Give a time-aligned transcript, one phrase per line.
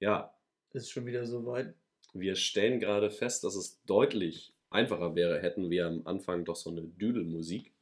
[0.00, 0.34] Ja.
[0.72, 1.74] Ist schon wieder so weit.
[2.12, 6.70] Wir stellen gerade fest, dass es deutlich einfacher wäre, hätten wir am Anfang doch so
[6.70, 7.72] eine Düdelmusik.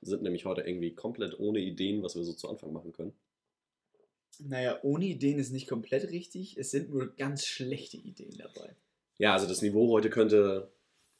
[0.00, 3.12] Sind nämlich heute irgendwie komplett ohne Ideen, was wir so zu Anfang machen können.
[4.40, 6.56] Naja, ohne Ideen ist nicht komplett richtig.
[6.56, 8.74] Es sind nur ganz schlechte Ideen dabei.
[9.18, 10.72] Ja, also das Niveau heute könnte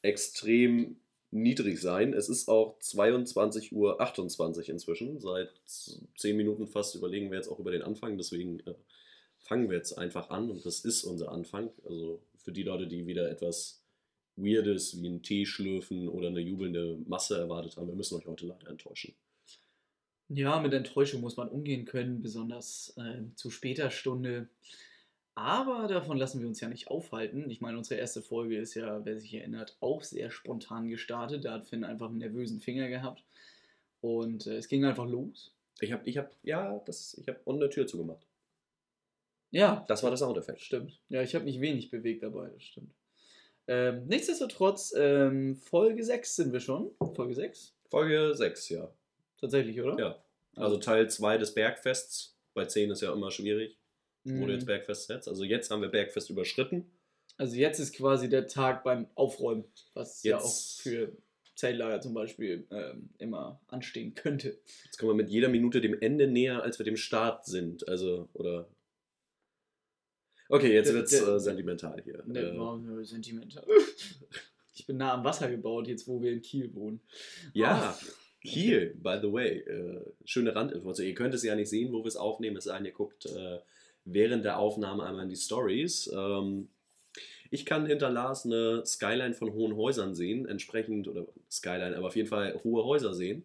[0.03, 0.97] extrem
[1.31, 2.13] niedrig sein.
[2.13, 5.21] Es ist auch 22.28 Uhr inzwischen.
[5.21, 8.17] Seit 10 Minuten fast überlegen wir jetzt auch über den Anfang.
[8.17, 8.75] Deswegen äh,
[9.45, 11.71] fangen wir jetzt einfach an und das ist unser Anfang.
[11.85, 13.83] Also für die Leute, die wieder etwas
[14.37, 18.47] Weirdes wie einen Tee schlürfen oder eine jubelnde Masse erwartet haben, wir müssen euch heute
[18.47, 19.15] leider enttäuschen.
[20.29, 24.49] Ja, mit Enttäuschung muss man umgehen können, besonders äh, zu später Stunde.
[25.35, 27.51] Aber davon lassen wir uns ja nicht aufhalten.
[27.51, 31.45] Ich meine, unsere erste Folge ist ja, wer sich erinnert, auch sehr spontan gestartet.
[31.45, 33.23] Da hat Finn einfach einen nervösen Finger gehabt.
[34.01, 35.53] Und äh, es ging einfach los.
[35.81, 38.25] Ich habe, ich habe, ja, das, ich habe unten eine Tür zugemacht.
[39.55, 39.85] Ja.
[39.89, 40.61] Das war der Soundeffekt.
[40.61, 41.01] Stimmt.
[41.09, 42.93] Ja, ich habe mich wenig bewegt dabei, das stimmt.
[43.67, 46.91] Ähm, nichtsdestotrotz, ähm, Folge 6 sind wir schon.
[47.15, 47.75] Folge 6?
[47.89, 48.93] Folge 6, ja.
[49.41, 49.99] Tatsächlich, oder?
[49.99, 50.25] Ja.
[50.57, 52.37] Also Teil 2 des Bergfests.
[52.53, 53.79] Bei 10 ist ja immer schwierig,
[54.25, 54.47] wo Mhm.
[54.47, 55.29] du jetzt Bergfest setzt.
[55.29, 56.91] Also jetzt haben wir Bergfest überschritten.
[57.37, 61.13] Also jetzt ist quasi der Tag beim Aufräumen, was ja auch Jetzt- für
[61.57, 64.59] Zeltlager zum Beispiel ähm, immer anstehen könnte.
[64.85, 67.89] Jetzt kommen wir mit jeder Minute dem Ende näher, als wir dem Start sind.
[67.89, 68.69] Also, oder.
[70.55, 72.23] Okay, jetzt wird's der- äh, sentimental hier.
[72.27, 73.65] Ne, Äh, war mir sentimental.
[74.77, 77.01] Ich bin nah am Wasser gebaut, jetzt wo wir in Kiel wohnen.
[77.53, 77.97] ja,
[78.43, 79.59] Kiel, by the way.
[79.61, 80.89] Äh, schöne Randinfo.
[80.89, 82.57] Also, ihr könnt es ja nicht sehen, wo wir es aufnehmen.
[82.57, 83.61] Es sei denn, ihr guckt äh,
[84.05, 86.11] während der Aufnahme einmal in die Stories.
[86.13, 86.69] Ähm,
[87.51, 92.17] ich kann hinter Lars eine Skyline von hohen Häusern sehen, entsprechend, oder Skyline, aber auf
[92.17, 93.45] jeden Fall hohe Häuser sehen.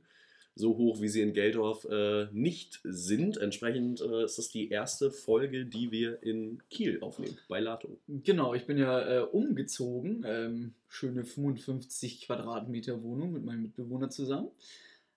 [0.60, 3.38] So hoch, wie sie in Geldorf äh, nicht sind.
[3.38, 7.98] Entsprechend äh, ist das die erste Folge, die wir in Kiel aufnehmen, bei Lato.
[8.10, 10.26] Genau, ich bin ja äh, umgezogen.
[10.28, 14.50] Ähm, schöne 55 Quadratmeter Wohnung mit meinem Mitbewohner zusammen.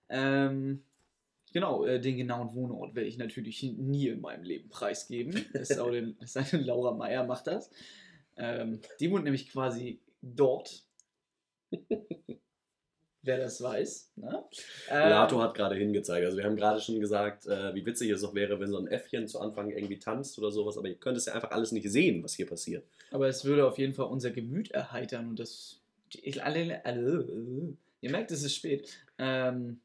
[0.07, 0.81] Ähm,
[1.51, 5.43] genau, äh, den genauen Wohnort werde ich natürlich nie in meinem Leben preisgeben.
[5.53, 7.69] Es sei denn, Laura Meier macht das.
[8.37, 10.85] Ähm, die wohnt nämlich quasi dort.
[13.25, 14.11] Wer das weiß.
[14.17, 14.43] Ne?
[14.89, 16.25] Ähm, Lato hat gerade hingezeigt.
[16.25, 18.87] Also wir haben gerade schon gesagt, äh, wie witzig es doch wäre, wenn so ein
[18.87, 21.89] Äffchen zu Anfang irgendwie tanzt oder sowas, aber ihr könnt es ja einfach alles nicht
[21.89, 22.85] sehen, was hier passiert.
[23.11, 25.79] Aber es würde auf jeden Fall unser Gemüt erheitern und das.
[26.41, 28.87] Alle, alle, ihr merkt, es ist spät.
[29.17, 29.79] Ähm,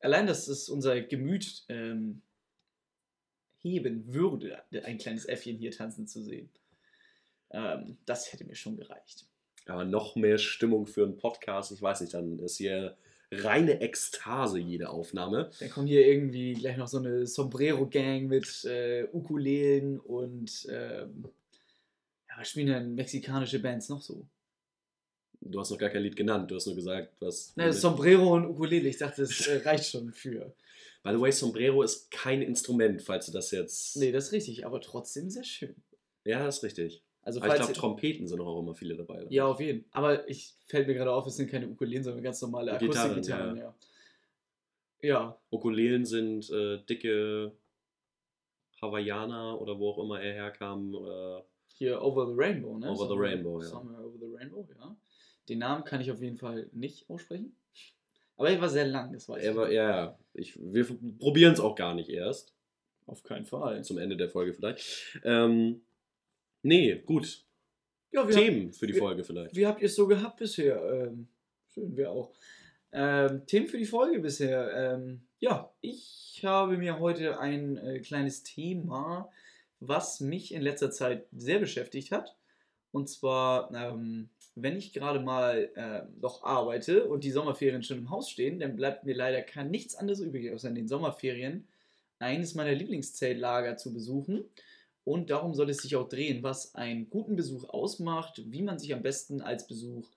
[0.00, 2.22] allein, dass es unser Gemüt ähm,
[3.58, 6.48] heben würde, ein kleines Äffchen hier tanzen zu sehen.
[7.50, 9.26] Ähm, das hätte mir schon gereicht.
[9.70, 12.96] Aber noch mehr Stimmung für einen Podcast, ich weiß nicht, dann ist hier
[13.32, 15.50] reine Ekstase jede Aufnahme.
[15.60, 21.24] Dann kommt hier irgendwie gleich noch so eine Sombrero-Gang mit äh, Ukulelen und ähm,
[22.28, 24.26] ja, was spielen denn mexikanische Bands noch so?
[25.40, 27.52] Du hast noch gar kein Lied genannt, du hast nur gesagt, was.
[27.56, 30.52] Na, Sombrero und Ukulele, ich dachte, das äh, reicht schon für.
[31.02, 33.96] By the way, Sombrero ist kein Instrument, falls du das jetzt.
[33.96, 35.74] Nee, das ist richtig, aber trotzdem sehr schön.
[36.24, 37.02] Ja, das ist richtig.
[37.22, 39.26] Also Aber ich glaube, Trompeten sind auch immer viele dabei.
[39.28, 39.84] ja, auf jeden.
[39.92, 43.56] Aber ich fällt mir gerade auf, es sind keine Ukulelen, sondern ganz normale Gitarren, Akustikgitarren.
[43.58, 43.74] Ja.
[45.02, 45.38] ja.
[45.50, 47.52] Ukulelen sind äh, dicke
[48.80, 50.94] Hawaiianer oder wo auch immer er herkam.
[50.94, 51.42] Äh,
[51.74, 52.90] Hier Over the Rainbow, ne?
[52.90, 53.66] Over the Somewhere- Rainbow, ja.
[53.68, 54.96] Somewhere Over the Rainbow, ja.
[55.48, 57.54] Den Namen kann ich auf jeden Fall nicht aussprechen.
[58.36, 59.56] Aber er war sehr lang, das weiß er ich.
[59.56, 60.18] war, ja, ja.
[60.32, 60.86] Ich, wir
[61.18, 62.54] probieren es auch gar nicht erst.
[63.06, 63.82] Auf keinen Fall.
[63.84, 65.20] Zum Ende der Folge vielleicht.
[65.24, 65.82] Ähm,
[66.62, 67.44] nee, gut.
[68.12, 69.54] Ja, Themen für die wir- Folge vielleicht.
[69.54, 70.82] Wie habt ihr es so gehabt bisher?
[70.82, 71.28] Ähm,
[71.72, 72.32] schön, wir auch.
[72.92, 74.94] Ähm, Themen für die Folge bisher.
[74.94, 79.30] Ähm, ja, ich habe mir heute ein äh, kleines Thema,
[79.78, 82.36] was mich in letzter Zeit sehr beschäftigt hat.
[82.90, 88.10] Und zwar, ähm, wenn ich gerade mal ähm, noch arbeite und die Sommerferien schon im
[88.10, 91.68] Haus stehen, dann bleibt mir leider kein, nichts anderes übrig, außer in den Sommerferien
[92.18, 94.44] eines meiner Lieblingszeltlager zu besuchen.
[95.04, 98.94] Und darum soll es sich auch drehen, was einen guten Besuch ausmacht, wie man sich
[98.94, 100.08] am besten als Besuch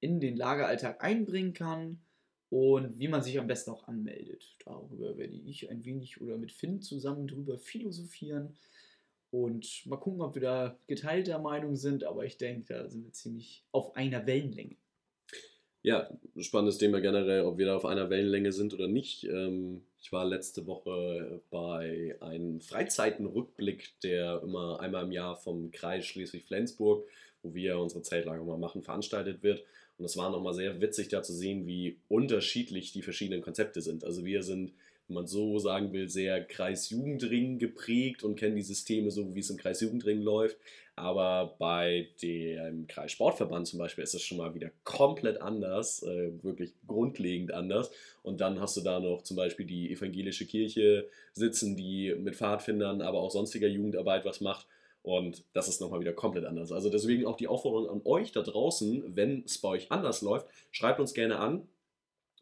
[0.00, 2.00] in den Lageralltag einbringen kann
[2.50, 4.56] und wie man sich am besten auch anmeldet.
[4.64, 8.56] Darüber werde ich ein wenig oder mit Finn zusammen drüber philosophieren
[9.30, 13.12] und mal gucken, ob wir da geteilter Meinung sind, aber ich denke, da sind wir
[13.12, 14.76] ziemlich auf einer Wellenlänge.
[15.82, 19.24] Ja, spannendes Thema generell, ob wir da auf einer Wellenlänge sind oder nicht.
[19.24, 26.06] Ähm, ich war letzte Woche bei einem Freizeitenrückblick, der immer einmal im Jahr vom Kreis
[26.06, 27.08] Schleswig-Flensburg,
[27.42, 29.64] wo wir unsere Zeltlager mal machen, veranstaltet wird.
[29.98, 34.04] Und es war nochmal sehr witzig da zu sehen, wie unterschiedlich die verschiedenen Konzepte sind.
[34.04, 34.74] Also wir sind
[35.08, 39.50] wenn man so sagen will, sehr Kreisjugendring geprägt und kennen die Systeme so, wie es
[39.50, 40.56] im Kreisjugendring läuft.
[40.98, 46.72] Aber bei dem Kreissportverband zum Beispiel ist das schon mal wieder komplett anders, äh, wirklich
[46.86, 47.90] grundlegend anders.
[48.22, 53.02] Und dann hast du da noch zum Beispiel die evangelische Kirche sitzen, die mit Pfadfindern,
[53.02, 54.66] aber auch sonstiger Jugendarbeit was macht.
[55.02, 56.72] Und das ist nochmal wieder komplett anders.
[56.72, 60.48] Also deswegen auch die Aufforderung an euch da draußen, wenn es bei euch anders läuft,
[60.72, 61.68] schreibt uns gerne an.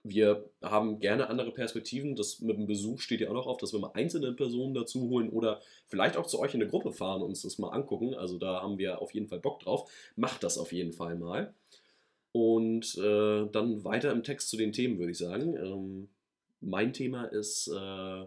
[0.07, 2.15] Wir haben gerne andere Perspektiven.
[2.15, 5.09] Das mit dem Besuch steht ja auch noch auf, dass wir mal einzelne Personen dazu
[5.09, 8.15] holen oder vielleicht auch zu euch in eine Gruppe fahren und uns das mal angucken.
[8.15, 9.91] Also da haben wir auf jeden Fall Bock drauf.
[10.15, 11.55] Macht das auf jeden Fall mal.
[12.33, 15.57] Und äh, dann weiter im Text zu den Themen, würde ich sagen.
[15.57, 16.09] Ähm,
[16.61, 18.27] mein Thema ist, äh,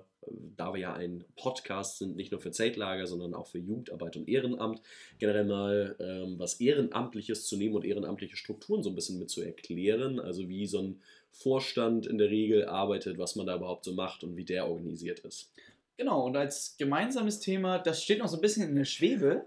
[0.56, 4.28] da wir ja ein Podcast sind, nicht nur für Zeltlager, sondern auch für Jugendarbeit und
[4.28, 4.82] Ehrenamt,
[5.20, 9.42] generell mal ähm, was Ehrenamtliches zu nehmen und ehrenamtliche Strukturen so ein bisschen mit zu
[9.42, 10.20] erklären.
[10.20, 11.02] Also wie so ein
[11.32, 15.20] Vorstand in der Regel arbeitet, was man da überhaupt so macht und wie der organisiert
[15.20, 15.52] ist.
[15.98, 19.46] Genau, und als gemeinsames Thema, das steht noch so ein bisschen in der Schwebe,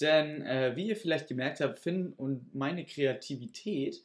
[0.00, 4.02] denn äh, wie ihr vielleicht gemerkt habt, Finn und meine Kreativität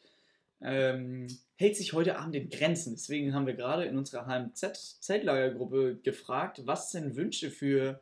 [0.63, 2.93] ähm, hält sich heute Abend in Grenzen.
[2.93, 8.01] Deswegen haben wir gerade in unserer HMZ-Zeltlagergruppe gefragt, was denn Wünsche für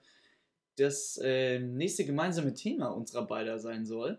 [0.78, 4.18] das äh, nächste gemeinsame Thema unserer beider sein soll.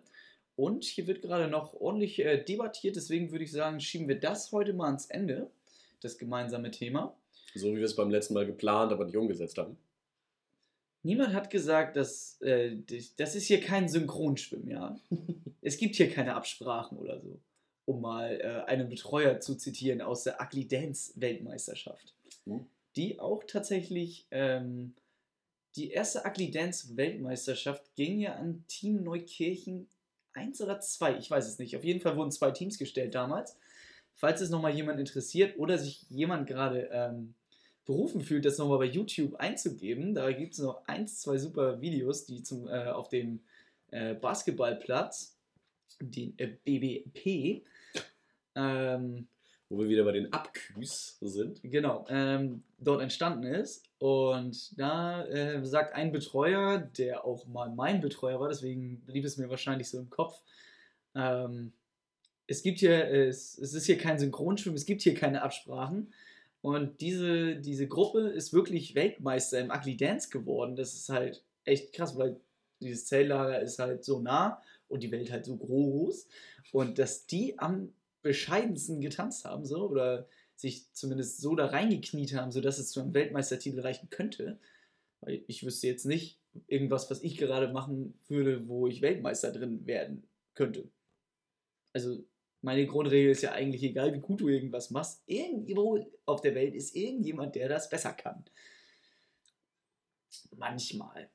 [0.56, 4.52] Und hier wird gerade noch ordentlich äh, debattiert, deswegen würde ich sagen, schieben wir das
[4.52, 5.50] heute mal ans Ende,
[6.02, 7.16] das gemeinsame Thema.
[7.54, 9.78] So wie wir es beim letzten Mal geplant, aber nicht umgesetzt haben.
[11.02, 12.76] Niemand hat gesagt, dass äh,
[13.16, 14.98] das ist hier kein Synchronschwimmen, ja.
[15.62, 17.40] es gibt hier keine Absprachen oder so,
[17.90, 22.14] um mal äh, einen Betreuer zu zitieren aus der Ugly Dance Weltmeisterschaft,
[22.44, 22.66] mhm.
[22.96, 24.94] die auch tatsächlich ähm,
[25.76, 29.88] die erste Ugly Dance Weltmeisterschaft ging ja an Team Neukirchen
[30.32, 31.76] eins oder zwei, ich weiß es nicht.
[31.76, 33.56] Auf jeden Fall wurden zwei Teams gestellt damals.
[34.14, 37.34] Falls es nochmal jemand interessiert oder sich jemand gerade ähm,
[37.86, 42.26] berufen fühlt, das nochmal bei YouTube einzugeben, da gibt es noch eins, zwei super Videos,
[42.26, 43.40] die zum, äh, auf dem
[43.90, 45.36] äh, Basketballplatz,
[46.00, 47.64] den äh, BBP,
[48.54, 49.28] ähm,
[49.70, 51.60] wo wir wieder bei den Abküs sind.
[51.62, 53.88] Genau, ähm, dort entstanden ist.
[53.98, 59.36] Und da äh, sagt ein Betreuer, der auch mal mein Betreuer war, deswegen blieb es
[59.36, 60.42] mir wahrscheinlich so im Kopf,
[61.14, 61.72] ähm,
[62.48, 66.12] es gibt hier, es, es ist hier kein Synchronschwimmen, es gibt hier keine Absprachen.
[66.62, 70.74] Und diese, diese Gruppe ist wirklich Weltmeister im Ugly Dance geworden.
[70.74, 72.40] Das ist halt echt krass, weil
[72.80, 76.26] dieses Zelllager ist halt so nah und die Welt halt so groß.
[76.72, 82.52] Und dass die am bescheidensten getanzt haben, so, oder sich zumindest so da reingekniet haben,
[82.52, 84.58] sodass es zu einem Weltmeistertitel reichen könnte.
[85.20, 89.86] Weil ich wüsste jetzt nicht irgendwas, was ich gerade machen würde, wo ich Weltmeister drin
[89.86, 90.88] werden könnte.
[91.92, 92.24] Also
[92.62, 96.74] meine Grundregel ist ja eigentlich, egal wie gut du irgendwas machst, irgendwo auf der Welt
[96.74, 98.44] ist irgendjemand, der das besser kann.
[100.56, 101.30] Manchmal.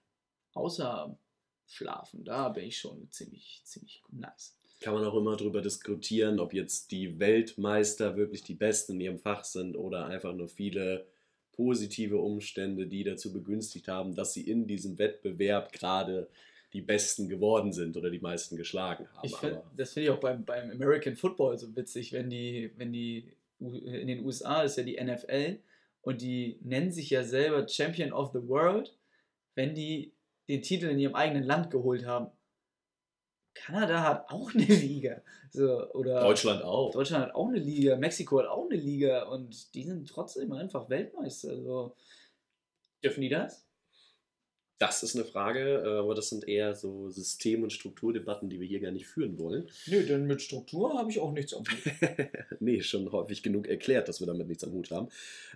[0.54, 1.18] Außer
[1.66, 6.54] schlafen, da bin ich schon ziemlich, ziemlich nice kann man auch immer darüber diskutieren, ob
[6.54, 11.06] jetzt die Weltmeister wirklich die Besten in ihrem Fach sind oder einfach nur viele
[11.54, 16.28] positive Umstände, die dazu begünstigt haben, dass sie in diesem Wettbewerb gerade
[16.74, 19.30] die Besten geworden sind oder die meisten geschlagen haben.
[19.30, 23.32] Find, das finde ich auch beim, beim American Football so witzig, wenn die, wenn die
[23.60, 25.60] in den USA ist ja die NFL
[26.02, 28.94] und die nennen sich ja selber Champion of the World,
[29.56, 30.12] wenn die
[30.50, 32.28] den Titel in ihrem eigenen Land geholt haben.
[33.56, 35.22] Kanada hat auch eine Liga.
[35.50, 36.92] So, oder Deutschland auch.
[36.92, 37.96] Deutschland hat auch eine Liga.
[37.96, 39.24] Mexiko hat auch eine Liga.
[39.24, 41.50] Und die sind trotzdem einfach Weltmeister.
[41.50, 41.96] Also,
[43.04, 43.65] dürfen die das?
[44.78, 48.68] Das ist eine Frage, äh, aber das sind eher so System- und Strukturdebatten, die wir
[48.68, 49.70] hier gar nicht führen wollen.
[49.88, 51.94] Nö, denn mit Struktur habe ich auch nichts am Hut.
[52.60, 55.08] nee, schon häufig genug erklärt, dass wir damit nichts am Hut haben.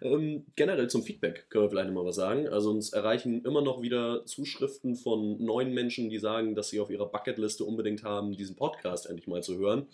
[0.01, 2.47] Ähm, generell zum Feedback können wir vielleicht mal was sagen.
[2.47, 6.89] Also uns erreichen immer noch wieder Zuschriften von neuen Menschen, die sagen, dass sie auf
[6.89, 9.87] ihrer Bucketliste unbedingt haben, diesen Podcast endlich mal zu hören.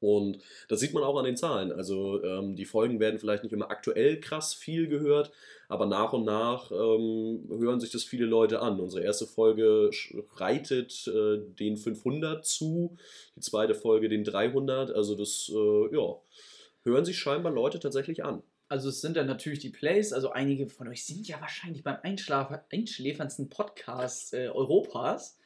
[0.00, 0.38] Und
[0.68, 1.72] das sieht man auch an den Zahlen.
[1.72, 5.32] Also ähm, die Folgen werden vielleicht nicht immer aktuell krass viel gehört,
[5.68, 8.80] aber nach und nach ähm, hören sich das viele Leute an.
[8.80, 9.90] Unsere erste Folge
[10.36, 12.96] reitet äh, den 500 zu,
[13.36, 14.90] die zweite Folge den 300.
[14.92, 16.16] Also das, äh, ja,
[16.84, 18.42] hören sich scheinbar Leute tatsächlich an.
[18.68, 21.96] Also es sind dann natürlich die Plays, also einige von euch sind ja wahrscheinlich beim
[22.02, 25.38] einschläferndsten Podcast äh, Europas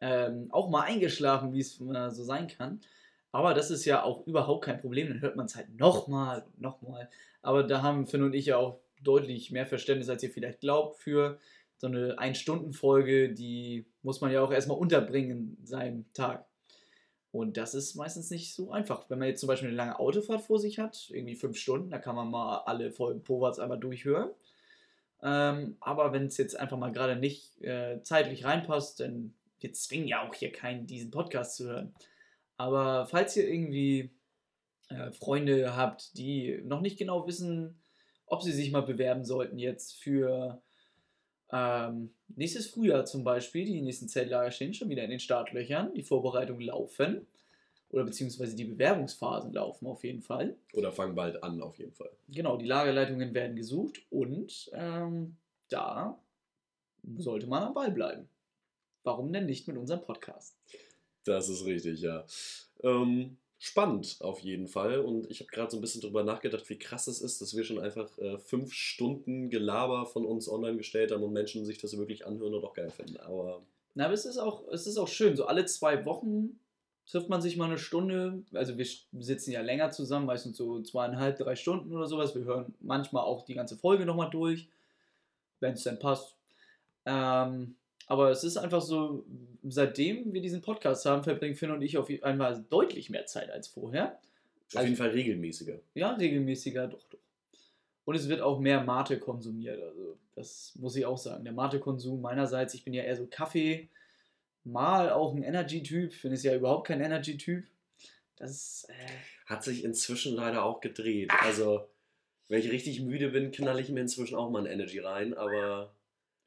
[0.00, 2.80] ähm, auch mal eingeschlafen, wie es so sein kann.
[3.34, 5.08] Aber das ist ja auch überhaupt kein Problem.
[5.08, 7.10] Dann hört man es halt nochmal und nochmal.
[7.42, 10.98] Aber da haben Finn und ich ja auch deutlich mehr Verständnis, als ihr vielleicht glaubt,
[10.98, 11.40] für
[11.76, 13.34] so eine Ein-Stunden-Folge.
[13.34, 16.46] Die muss man ja auch erstmal unterbringen in seinem Tag.
[17.32, 19.10] Und das ist meistens nicht so einfach.
[19.10, 21.98] Wenn man jetzt zum Beispiel eine lange Autofahrt vor sich hat, irgendwie fünf Stunden, da
[21.98, 24.30] kann man mal alle Folgen Powatz einmal durchhören.
[25.24, 30.06] Ähm, aber wenn es jetzt einfach mal gerade nicht äh, zeitlich reinpasst, dann wir zwingen
[30.06, 31.92] ja auch hier keinen, diesen Podcast zu hören.
[32.56, 34.10] Aber falls ihr irgendwie
[34.88, 37.80] äh, Freunde habt, die noch nicht genau wissen,
[38.26, 40.62] ob sie sich mal bewerben sollten jetzt für
[41.52, 46.02] ähm, nächstes Frühjahr zum Beispiel, die nächsten Zeltlager stehen schon wieder in den Startlöchern, die
[46.02, 47.26] Vorbereitungen laufen
[47.90, 50.56] oder beziehungsweise die Bewerbungsphasen laufen auf jeden Fall.
[50.72, 52.10] Oder fangen bald an auf jeden Fall.
[52.28, 55.36] Genau, die Lagerleitungen werden gesucht und ähm,
[55.68, 56.18] da
[57.18, 58.28] sollte man am Ball bleiben.
[59.04, 60.56] Warum denn nicht mit unserem Podcast?
[61.24, 62.24] Das ist richtig, ja.
[62.82, 64.98] Ähm, spannend auf jeden Fall.
[64.98, 67.64] Und ich habe gerade so ein bisschen darüber nachgedacht, wie krass es ist, dass wir
[67.64, 71.96] schon einfach äh, fünf Stunden Gelaber von uns online gestellt haben und Menschen sich das
[71.96, 73.16] wirklich anhören und auch geil finden.
[73.18, 73.62] Aber.
[73.94, 75.36] Na, aber es ist auch, es ist auch schön.
[75.36, 76.58] So alle zwei Wochen
[77.06, 78.42] trifft man sich mal eine Stunde.
[78.52, 82.34] Also wir sitzen ja länger zusammen, meistens so zweieinhalb, drei Stunden oder sowas.
[82.34, 84.68] Wir hören manchmal auch die ganze Folge nochmal durch,
[85.60, 86.36] wenn es dann passt.
[87.06, 89.24] Ähm, aber es ist einfach so,
[89.62, 93.68] seitdem wir diesen Podcast haben, verbringen Finn und ich auf einmal deutlich mehr Zeit als
[93.68, 94.18] vorher.
[94.68, 95.80] Auf also, jeden Fall regelmäßiger.
[95.94, 97.18] Ja, regelmäßiger, doch, doch.
[98.04, 99.82] Und es wird auch mehr Mate konsumiert.
[99.82, 101.44] Also, das muss ich auch sagen.
[101.44, 103.88] Der Mate-Konsum meinerseits, ich bin ja eher so Kaffee,
[104.64, 106.12] mal auch ein Energy-Typ.
[106.12, 107.64] Finn ist ja überhaupt kein Energy-Typ.
[108.36, 108.94] Das äh
[109.46, 111.30] hat sich inzwischen leider auch gedreht.
[111.30, 111.44] Ah.
[111.44, 111.86] Also,
[112.48, 115.94] wenn ich richtig müde bin, knall ich mir inzwischen auch mal ein Energy rein, aber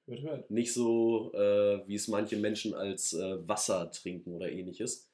[0.07, 0.51] Hört, hört.
[0.51, 5.07] Nicht so, äh, wie es manche Menschen als äh, Wasser trinken oder ähnliches.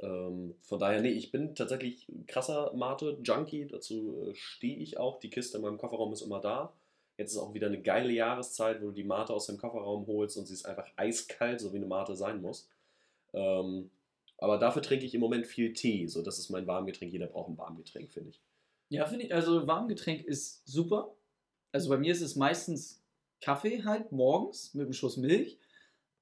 [0.00, 3.66] Ähm, von daher, nee, ich bin tatsächlich ein krasser Mate-Junkie.
[3.66, 5.18] Dazu äh, stehe ich auch.
[5.20, 6.72] Die Kiste in meinem Kofferraum ist immer da.
[7.18, 10.36] Jetzt ist auch wieder eine geile Jahreszeit, wo du die Mate aus dem Kofferraum holst
[10.36, 12.68] und sie ist einfach eiskalt, so wie eine Mate sein muss.
[13.32, 13.90] Ähm,
[14.38, 16.06] aber dafür trinke ich im Moment viel Tee.
[16.08, 17.10] So, das ist mein Warmgetränk.
[17.10, 18.40] Jeder braucht ein Warmgetränk, finde ich.
[18.90, 19.34] Ja, finde ich.
[19.34, 21.14] Also Warmgetränk ist super.
[21.72, 23.02] Also bei mir ist es meistens
[23.40, 25.58] Kaffee halt morgens mit einem Schuss Milch.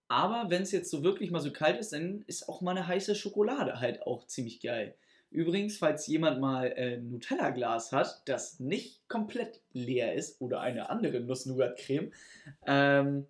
[0.08, 2.86] Aber wenn es jetzt so wirklich mal so kalt ist, dann ist auch mal eine
[2.86, 4.94] heiße Schokolade halt auch ziemlich geil.
[5.30, 11.18] Übrigens, falls jemand mal ein Nutella-Glas hat, das nicht komplett leer ist oder eine andere
[11.20, 12.12] Nuss-Nougat-Creme,
[12.66, 13.26] ähm,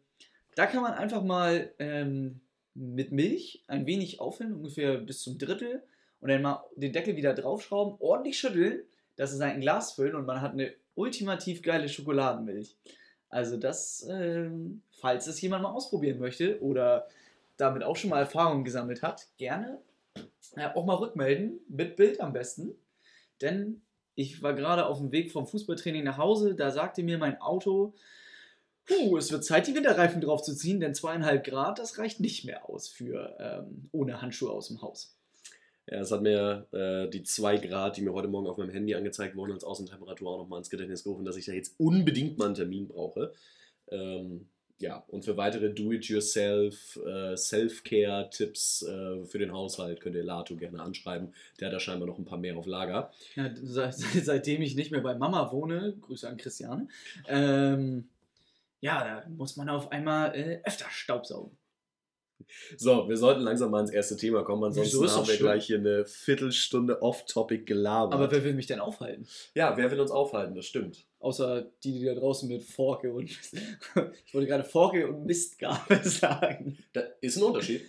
[0.55, 2.41] da kann man einfach mal ähm,
[2.75, 5.83] mit Milch ein wenig auffüllen, ungefähr bis zum Drittel,
[6.21, 8.83] und dann mal den Deckel wieder draufschrauben, ordentlich schütteln,
[9.17, 12.77] dass es ein Glas füllt und man hat eine ultimativ geile Schokoladenmilch.
[13.35, 14.49] Also das, äh,
[15.01, 17.09] falls es jemand mal ausprobieren möchte oder
[17.57, 19.81] damit auch schon mal Erfahrungen gesammelt hat, gerne
[20.55, 22.77] äh, auch mal rückmelden, mit Bild am besten.
[23.43, 23.83] Denn
[24.15, 27.93] ich war gerade auf dem Weg vom Fußballtraining nach Hause, da sagte mir mein Auto,
[28.87, 32.87] Puh, es wird Zeit, die Winterreifen draufzuziehen, denn zweieinhalb Grad, das reicht nicht mehr aus
[32.87, 35.17] für ähm, ohne Handschuhe aus dem Haus.
[35.87, 38.95] Ja, es hat mir äh, die 2 Grad, die mir heute Morgen auf meinem Handy
[38.95, 42.47] angezeigt wurden, als Außentemperatur auch nochmal ins Gedächtnis gerufen, dass ich da jetzt unbedingt mal
[42.47, 43.33] einen Termin brauche.
[43.91, 44.47] Ähm,
[44.79, 50.81] ja, und für weitere Do-it-yourself, äh, Self-Care-Tipps äh, für den Haushalt könnt ihr Lato gerne
[50.81, 51.33] anschreiben.
[51.61, 53.13] Der hat da scheinbar noch ein paar mehr auf Lager.
[53.37, 56.89] Ja, seit, seitdem ich nicht mehr bei Mama wohne, Grüße an Christiane,
[57.29, 58.09] ähm,
[58.81, 61.57] ja, da muss man auf einmal äh, öfter Staubsaugen.
[62.77, 65.47] So, wir sollten langsam mal ins erste Thema kommen, ansonsten haben wir schön.
[65.47, 68.15] gleich hier eine Viertelstunde off-topic gelabert.
[68.15, 69.27] Aber wer will mich denn aufhalten?
[69.55, 71.07] Ja, wer will uns aufhalten, das stimmt.
[71.21, 73.31] Außer die, die da draußen mit Forke und.
[74.27, 76.79] ich wollte gerade Forke und Mistgabel sagen.
[76.93, 77.85] Da ist ein Unterschied.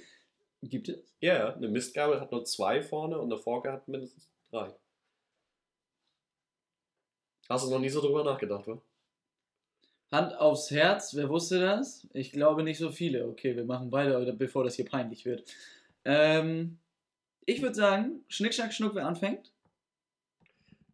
[0.62, 0.98] Gibt es?
[1.20, 1.54] Ja.
[1.54, 4.74] Eine Mistgabel hat nur zwei vorne und eine Forke hat mindestens drei.
[7.50, 8.82] Hast du noch nie so drüber nachgedacht, wa?
[10.12, 12.08] Hand aufs Herz, wer wusste das?
[12.14, 13.28] Ich glaube nicht so viele.
[13.28, 15.44] Okay, wir machen weiter, bevor das hier peinlich wird.
[16.06, 16.78] Ähm,
[17.46, 19.52] ich würde sagen, Schnick, Schnack, Schnuck, wer anfängt?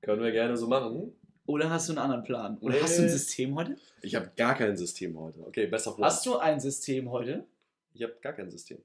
[0.01, 1.13] Können wir gerne so machen.
[1.45, 2.57] Oder hast du einen anderen Plan?
[2.59, 2.81] Oder nee.
[2.81, 3.75] hast du ein System heute?
[4.01, 5.39] Ich habe gar kein System heute.
[5.45, 6.09] Okay, besser Plan.
[6.09, 7.45] Hast du ein System heute?
[7.93, 8.81] Ich habe gar kein System.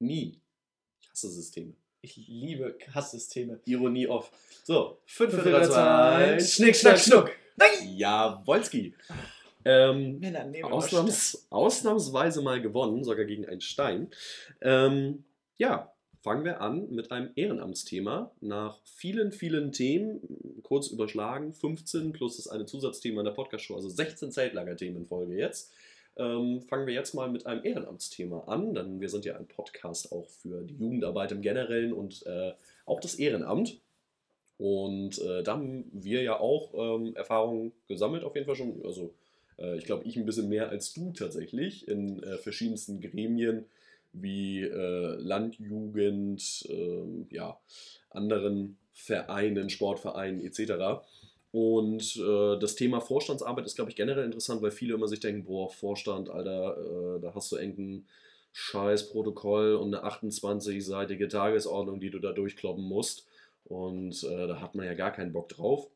[0.00, 0.40] Nie.
[1.00, 1.74] Ich hasse Systeme.
[2.00, 3.60] Ich liebe Hasssysteme.
[3.64, 4.30] Ironie off.
[4.62, 7.30] So, 5, 4, 3, 2, Schnick, Schnack, Schnuck.
[7.56, 7.96] Nein!
[7.96, 8.94] Ja, Wolski.
[9.64, 10.20] Ähm,
[10.62, 14.10] Ausnahms, ausnahmsweise mal gewonnen, sogar gegen einen Stein.
[14.60, 15.24] Ähm,
[15.56, 15.92] ja,
[16.22, 18.30] fangen wir an mit einem Ehrenamtsthema.
[18.40, 20.20] Nach vielen, vielen Themen,
[20.62, 25.36] kurz überschlagen, 15 plus das eine Zusatzthema in der Podcast-Show, also 16 Zeltlager-Themen in Folge
[25.36, 25.72] jetzt.
[26.16, 30.12] Ähm, fangen wir jetzt mal mit einem Ehrenamtsthema an, denn wir sind ja ein Podcast
[30.12, 32.52] auch für die Jugendarbeit im Generellen und äh,
[32.86, 33.80] auch das Ehrenamt.
[34.58, 38.80] Und äh, da haben wir ja auch ähm, Erfahrungen gesammelt, auf jeden Fall schon.
[38.84, 39.12] Also,
[39.58, 43.64] äh, ich glaube, ich ein bisschen mehr als du tatsächlich in äh, verschiedensten Gremien,
[44.12, 47.58] wie äh, Landjugend, äh, ja,
[48.10, 51.02] anderen Vereinen, Sportvereinen etc.
[51.50, 55.44] Und äh, das Thema Vorstandsarbeit ist, glaube ich, generell interessant, weil viele immer sich denken,
[55.44, 58.06] boah, Vorstand, Alter, äh, da hast du irgendein
[58.52, 63.26] scheiß Protokoll und eine 28-seitige Tagesordnung, die du da durchkloppen musst.
[63.64, 65.88] Und äh, da hat man ja gar keinen Bock drauf.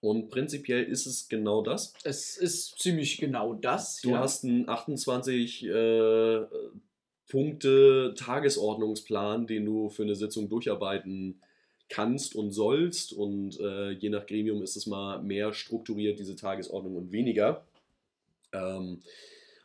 [0.00, 1.94] Und prinzipiell ist es genau das.
[2.04, 4.00] Es ist ziemlich genau das.
[4.02, 4.18] Du ja.
[4.20, 6.40] hast einen 28 äh,
[7.28, 11.40] Punkte Tagesordnungsplan, den du für eine Sitzung durcharbeiten
[11.88, 13.12] kannst und sollst.
[13.12, 17.64] Und äh, je nach Gremium ist es mal mehr strukturiert, diese Tagesordnung und weniger.
[18.52, 19.00] Ähm,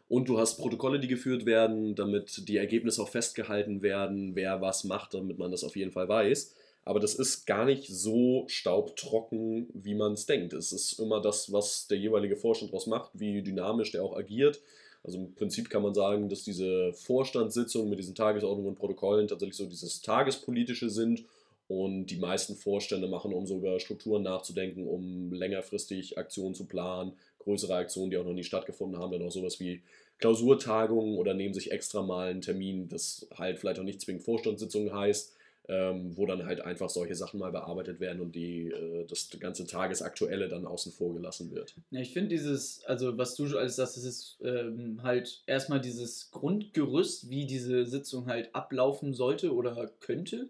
[0.08, 4.84] und du hast Protokolle, die geführt werden, damit die Ergebnisse auch festgehalten werden, wer was
[4.84, 6.54] macht, damit man das auf jeden Fall weiß.
[6.84, 10.54] Aber das ist gar nicht so staubtrocken, wie man es denkt.
[10.54, 14.62] Es ist immer das, was der jeweilige Vorstand daraus macht, wie dynamisch der auch agiert.
[15.04, 19.58] Also im Prinzip kann man sagen, dass diese Vorstandssitzungen mit diesen Tagesordnungen und Protokollen tatsächlich
[19.58, 21.26] so dieses Tagespolitische sind
[21.68, 27.14] und die meisten Vorstände machen, um so über Strukturen nachzudenken, um längerfristig Aktionen zu planen,
[27.40, 29.82] größere Aktionen, die auch noch nie stattgefunden haben, dann auch sowas wie
[30.20, 34.94] Klausurtagungen oder nehmen sich extra mal einen Termin, das halt vielleicht auch nicht zwingend Vorstandssitzungen
[34.94, 35.36] heißt,
[35.72, 39.66] ähm, wo dann halt einfach solche Sachen mal bearbeitet werden und die, äh, das ganze
[39.66, 41.76] Tagesaktuelle dann außen vor gelassen wird.
[41.92, 46.30] Ja, ich finde dieses, also was du alles sagst, das ist ähm, halt erstmal dieses
[46.32, 50.50] Grundgerüst, wie diese Sitzung halt ablaufen sollte oder könnte.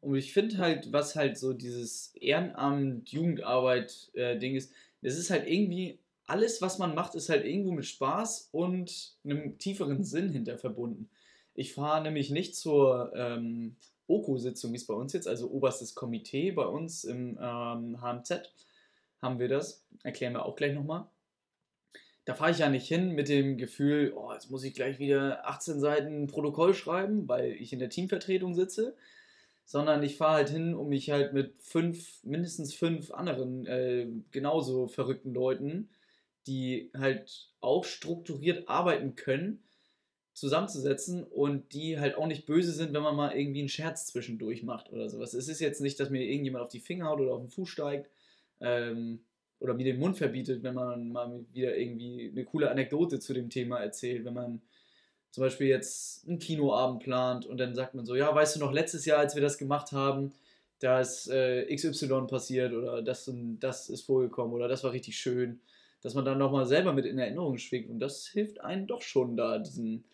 [0.00, 5.48] Und ich finde halt, was halt so dieses Ehrenamt, Jugendarbeit-Ding äh, ist, das ist halt
[5.48, 10.56] irgendwie alles, was man macht, ist halt irgendwo mit Spaß und einem tieferen Sinn hinter
[10.56, 11.10] verbunden.
[11.54, 13.74] Ich fahre nämlich nicht zur ähm,
[14.12, 18.52] OKO-Sitzung, wie es bei uns jetzt, also oberstes Komitee bei uns im ähm, HMZ,
[19.20, 19.84] haben wir das.
[20.02, 21.06] Erklären wir auch gleich nochmal.
[22.24, 25.46] Da fahre ich ja nicht hin mit dem Gefühl, oh, jetzt muss ich gleich wieder
[25.48, 28.94] 18 Seiten Protokoll schreiben, weil ich in der Teamvertretung sitze,
[29.64, 34.86] sondern ich fahre halt hin, um mich halt mit fünf, mindestens fünf anderen äh, genauso
[34.86, 35.88] verrückten Leuten,
[36.46, 39.62] die halt auch strukturiert arbeiten können,
[40.34, 44.62] zusammenzusetzen und die halt auch nicht böse sind, wenn man mal irgendwie einen Scherz zwischendurch
[44.62, 45.34] macht oder sowas.
[45.34, 47.68] Es ist jetzt nicht, dass mir irgendjemand auf die Finger haut oder auf den Fuß
[47.68, 48.10] steigt
[48.60, 49.20] ähm,
[49.60, 53.50] oder mir den Mund verbietet, wenn man mal wieder irgendwie eine coole Anekdote zu dem
[53.50, 54.62] Thema erzählt, wenn man
[55.30, 58.72] zum Beispiel jetzt einen Kinoabend plant und dann sagt man so, ja, weißt du noch,
[58.72, 60.32] letztes Jahr, als wir das gemacht haben,
[60.78, 65.16] da ist äh, XY passiert oder das und das ist vorgekommen oder das war richtig
[65.16, 65.60] schön,
[66.02, 69.36] dass man dann nochmal selber mit in Erinnerung schwingt und das hilft einem doch schon
[69.36, 70.04] da, diesen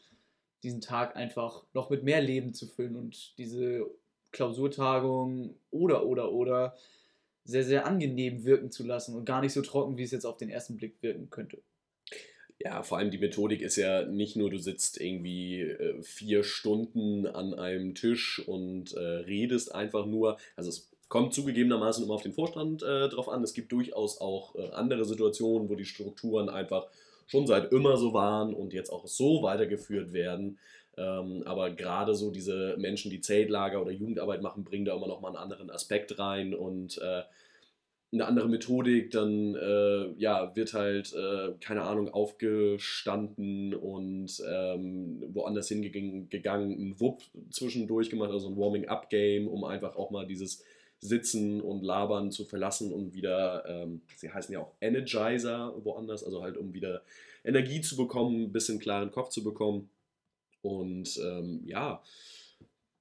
[0.62, 3.88] diesen Tag einfach noch mit mehr Leben zu füllen und diese
[4.32, 6.76] Klausurtagung oder, oder, oder
[7.44, 10.36] sehr, sehr angenehm wirken zu lassen und gar nicht so trocken, wie es jetzt auf
[10.36, 11.62] den ersten Blick wirken könnte.
[12.60, 17.26] Ja, vor allem die Methodik ist ja nicht nur, du sitzt irgendwie äh, vier Stunden
[17.26, 20.38] an einem Tisch und äh, redest einfach nur.
[20.56, 23.42] Also es kommt zugegebenermaßen immer auf den Vorstand äh, drauf an.
[23.42, 26.86] Es gibt durchaus auch äh, andere Situationen, wo die Strukturen einfach
[27.26, 30.58] schon seit immer so waren und jetzt auch so weitergeführt werden.
[30.96, 35.20] Ähm, aber gerade so diese Menschen, die Zeltlager oder Jugendarbeit machen, bringen da immer noch
[35.20, 37.22] mal einen anderen Aspekt rein und äh,
[38.10, 45.68] eine andere Methodik, dann äh, ja, wird halt, äh, keine Ahnung, aufgestanden und ähm, woanders
[45.68, 50.64] hingegangen, ein Wupp zwischendurch gemacht, also ein Warming-up-Game, um einfach auch mal dieses
[51.00, 56.42] Sitzen und Labern zu verlassen und wieder, ähm, sie heißen ja auch Energizer woanders, also
[56.42, 57.02] halt um wieder
[57.44, 59.90] Energie zu bekommen, ein bisschen klaren Kopf zu bekommen.
[60.62, 62.02] Und ähm, ja,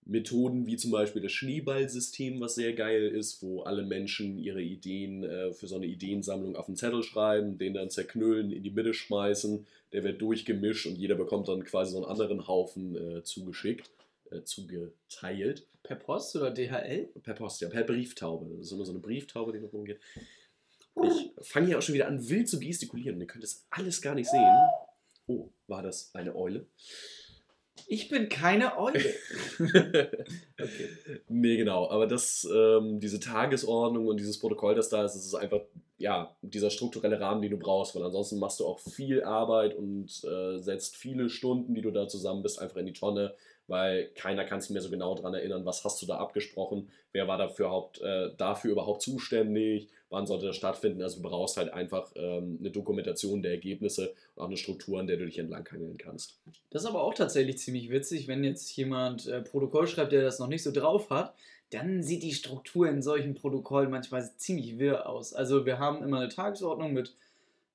[0.08, 5.24] Methoden wie zum Beispiel das Schneeballsystem, was sehr geil ist, wo alle Menschen ihre Ideen
[5.24, 8.94] äh, für so eine Ideensammlung auf einen Zettel schreiben, den dann zerknüllen, in die Mitte
[8.94, 13.90] schmeißen, der wird durchgemischt und jeder bekommt dann quasi so einen anderen Haufen äh, zugeschickt,
[14.32, 15.66] äh, zugeteilt.
[15.88, 17.10] Per Post oder DHL?
[17.24, 18.46] Per Post, ja, per Brieftaube.
[18.58, 20.02] Das ist immer so eine Brieftaube, die noch rumgeht.
[21.02, 23.22] Ich fange hier auch schon wieder an, wild zu gestikulieren.
[23.22, 24.52] Ihr könnt es alles gar nicht sehen.
[25.28, 26.66] Oh, war das eine Eule?
[27.88, 29.00] Ich bin keine Eule.
[29.60, 30.90] okay.
[31.30, 31.90] Nee, genau.
[31.90, 35.62] Aber das, ähm, diese Tagesordnung und dieses Protokoll, das da ist, das ist einfach,
[35.98, 37.96] ja, dieser strukturelle Rahmen, den du brauchst.
[37.96, 42.10] Weil ansonsten machst du auch viel Arbeit und äh, setzt viele Stunden, die du da
[42.10, 43.36] zusammen bist, einfach in die Tonne
[43.68, 47.28] weil keiner kann sich mehr so genau daran erinnern, was hast du da abgesprochen, wer
[47.28, 51.02] war dafür, überhaupt, äh, dafür überhaupt zuständig, wann sollte das stattfinden.
[51.02, 55.08] Also du brauchst halt einfach ähm, eine Dokumentation der Ergebnisse und auch eine Struktur, an
[55.08, 56.40] der du dich entlanghangeln kannst.
[56.70, 60.40] Das ist aber auch tatsächlich ziemlich witzig, wenn jetzt jemand äh, Protokoll schreibt, der das
[60.40, 61.34] noch nicht so drauf hat,
[61.72, 65.34] dann sieht die Struktur in solchen Protokollen manchmal ziemlich wirr aus.
[65.34, 67.16] Also wir haben immer eine Tagesordnung mit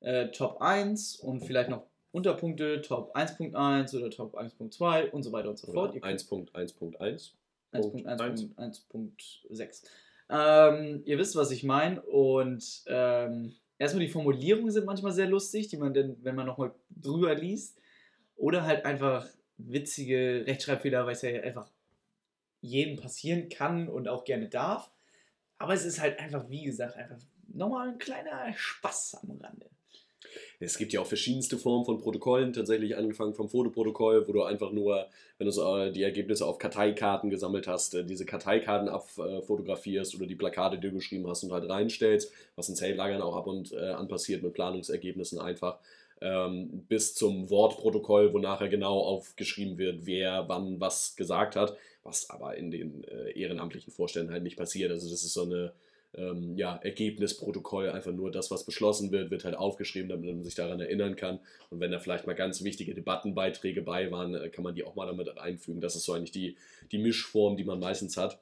[0.01, 5.51] äh, Top 1 und vielleicht noch Unterpunkte, Top 1.1 oder Top 1.2 und so weiter
[5.51, 5.97] und so fort.
[5.97, 7.33] 1.1.1.
[7.73, 9.83] 1.1.1.6.
[10.29, 12.03] Ähm, ihr wisst, was ich meine.
[12.03, 16.75] Und ähm, erstmal die Formulierungen sind manchmal sehr lustig, die man dann, wenn man nochmal
[16.91, 17.79] drüber liest.
[18.37, 21.71] Oder halt einfach witzige Rechtschreibfehler, weil es ja einfach
[22.61, 24.91] jedem passieren kann und auch gerne darf.
[25.59, 29.71] Aber es ist halt einfach, wie gesagt, einfach nochmal ein kleiner Spaß am Rande.
[30.61, 34.73] Es gibt ja auch verschiedenste Formen von Protokollen, tatsächlich angefangen vom Fotoprotokoll, wo du einfach
[34.73, 35.07] nur,
[35.39, 40.37] wenn du äh, die Ergebnisse auf Karteikarten gesammelt hast, äh, diese Karteikarten abfotografierst oder die
[40.37, 43.91] Plakate, die du geschrieben hast und halt reinstellst, was in Zeltlagern auch ab und äh,
[43.91, 45.79] an passiert mit Planungsergebnissen einfach,
[46.21, 52.31] ähm, bis zum Wortprotokoll, wo nachher genau aufgeschrieben wird, wer wann was gesagt hat, was
[52.31, 53.05] aber in den
[53.35, 54.91] ehrenamtlichen Vorständen halt nicht passiert.
[54.91, 55.73] Also das ist so eine
[56.15, 60.55] ähm, ja, Ergebnisprotokoll, einfach nur das, was beschlossen wird, wird halt aufgeschrieben, damit man sich
[60.55, 61.41] daran erinnern kann.
[61.71, 64.95] Und wenn da vielleicht mal ganz wichtige Debattenbeiträge bei waren, äh, kann man die auch
[64.95, 65.81] mal damit einfügen.
[65.81, 66.57] Das ist so eigentlich die,
[66.91, 68.41] die Mischform, die man meistens hat.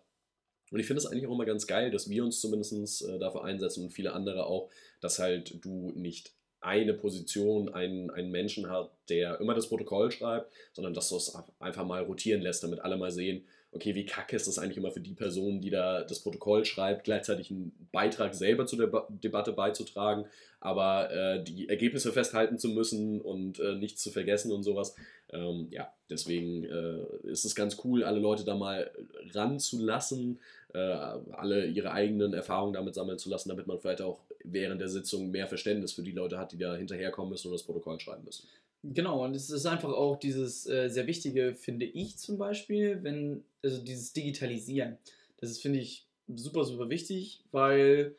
[0.71, 3.45] Und ich finde es eigentlich auch immer ganz geil, dass wir uns zumindest äh, dafür
[3.45, 8.93] einsetzen und viele andere auch, dass halt du nicht eine Position, einen, einen Menschen hat,
[9.09, 12.99] der immer das Protokoll schreibt, sondern dass du es einfach mal rotieren lässt, damit alle
[12.99, 16.21] mal sehen, okay, wie kacke ist das eigentlich immer für die Person, die da das
[16.21, 20.27] Protokoll schreibt, gleichzeitig einen Beitrag selber zu der ba Debatte beizutragen,
[20.59, 24.97] aber äh, die Ergebnisse festhalten zu müssen und äh, nichts zu vergessen und sowas.
[25.31, 28.91] Ähm, ja, deswegen äh, ist es ganz cool, alle Leute da mal
[29.33, 30.41] ranzulassen,
[30.77, 35.31] alle ihre eigenen Erfahrungen damit sammeln zu lassen, damit man vielleicht auch während der Sitzung
[35.31, 38.47] mehr Verständnis für die Leute hat, die da hinterherkommen müssen und das Protokoll schreiben müssen.
[38.83, 43.45] Genau, und es ist einfach auch dieses äh, sehr Wichtige, finde ich zum Beispiel, wenn,
[43.63, 44.97] also dieses Digitalisieren.
[45.39, 48.17] Das ist, finde ich, super, super wichtig, weil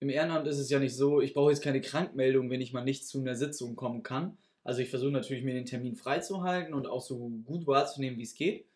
[0.00, 2.84] im Ehrenamt ist es ja nicht so, ich brauche jetzt keine Krankmeldung, wenn ich mal
[2.84, 4.36] nicht zu einer Sitzung kommen kann.
[4.64, 8.34] Also ich versuche natürlich, mir den Termin freizuhalten und auch so gut wahrzunehmen, wie es
[8.34, 8.66] geht.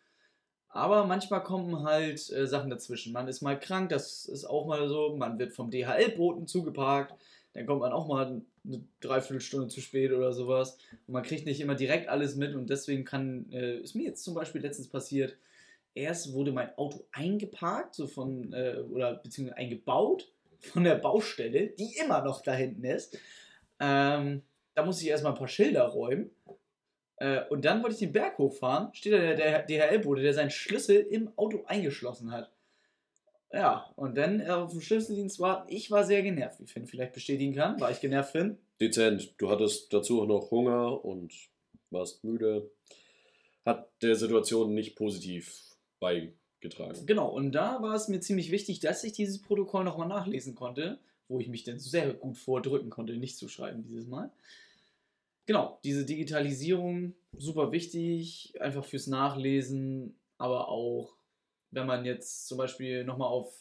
[0.69, 3.13] Aber manchmal kommen halt äh, Sachen dazwischen.
[3.13, 5.15] Man ist mal krank, das ist auch mal so.
[5.15, 7.13] Man wird vom DHL-Boten zugeparkt
[7.57, 10.77] dann kommt man auch mal eine Dreiviertelstunde zu spät oder sowas.
[11.07, 14.23] Und man kriegt nicht immer direkt alles mit und deswegen kann, äh, ist mir jetzt
[14.23, 15.35] zum Beispiel letztens passiert,
[15.95, 21.95] erst wurde mein Auto eingeparkt, so von, äh, oder beziehungsweise eingebaut von der Baustelle, die
[21.95, 23.17] immer noch da hinten ist.
[23.79, 24.43] Ähm,
[24.75, 26.29] da musste ich erstmal ein paar Schilder räumen.
[27.17, 30.51] Äh, und dann wollte ich den Berg hochfahren, steht da der, der DHL-Bote, der seinen
[30.51, 32.51] Schlüssel im Auto eingeschlossen hat.
[33.51, 35.73] Ja, und dann äh, auf den Schlüsseldienst warten.
[35.73, 37.79] Ich war sehr genervt, wie Finn vielleicht bestätigen kann.
[37.79, 38.57] War ich genervt, Finn?
[38.79, 39.33] Dezent.
[39.37, 41.33] Du hattest dazu auch noch Hunger und
[41.89, 42.69] warst müde.
[43.65, 47.05] Hat der Situation nicht positiv beigetragen.
[47.05, 50.99] Genau, und da war es mir ziemlich wichtig, dass ich dieses Protokoll nochmal nachlesen konnte,
[51.27, 54.31] wo ich mich dann sehr gut vordrücken konnte, nicht zu schreiben dieses Mal.
[55.47, 61.15] Genau, diese Digitalisierung, super wichtig, einfach fürs Nachlesen, aber auch
[61.71, 63.57] wenn man jetzt zum Beispiel nochmal auf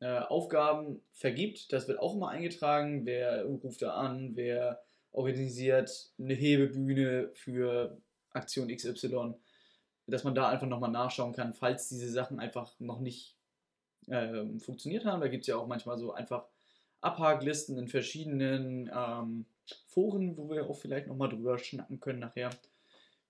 [0.00, 6.32] äh, Aufgaben vergibt, das wird auch immer eingetragen, wer ruft da an, wer organisiert eine
[6.32, 9.34] Hebebühne für Aktion XY,
[10.06, 13.36] dass man da einfach nochmal nachschauen kann, falls diese Sachen einfach noch nicht
[14.06, 15.20] äh, funktioniert haben.
[15.20, 16.46] Da gibt es ja auch manchmal so einfach
[17.02, 19.44] Abhaklisten in verschiedenen ähm,
[19.86, 22.50] Foren, wo wir auch vielleicht nochmal drüber schnacken können nachher,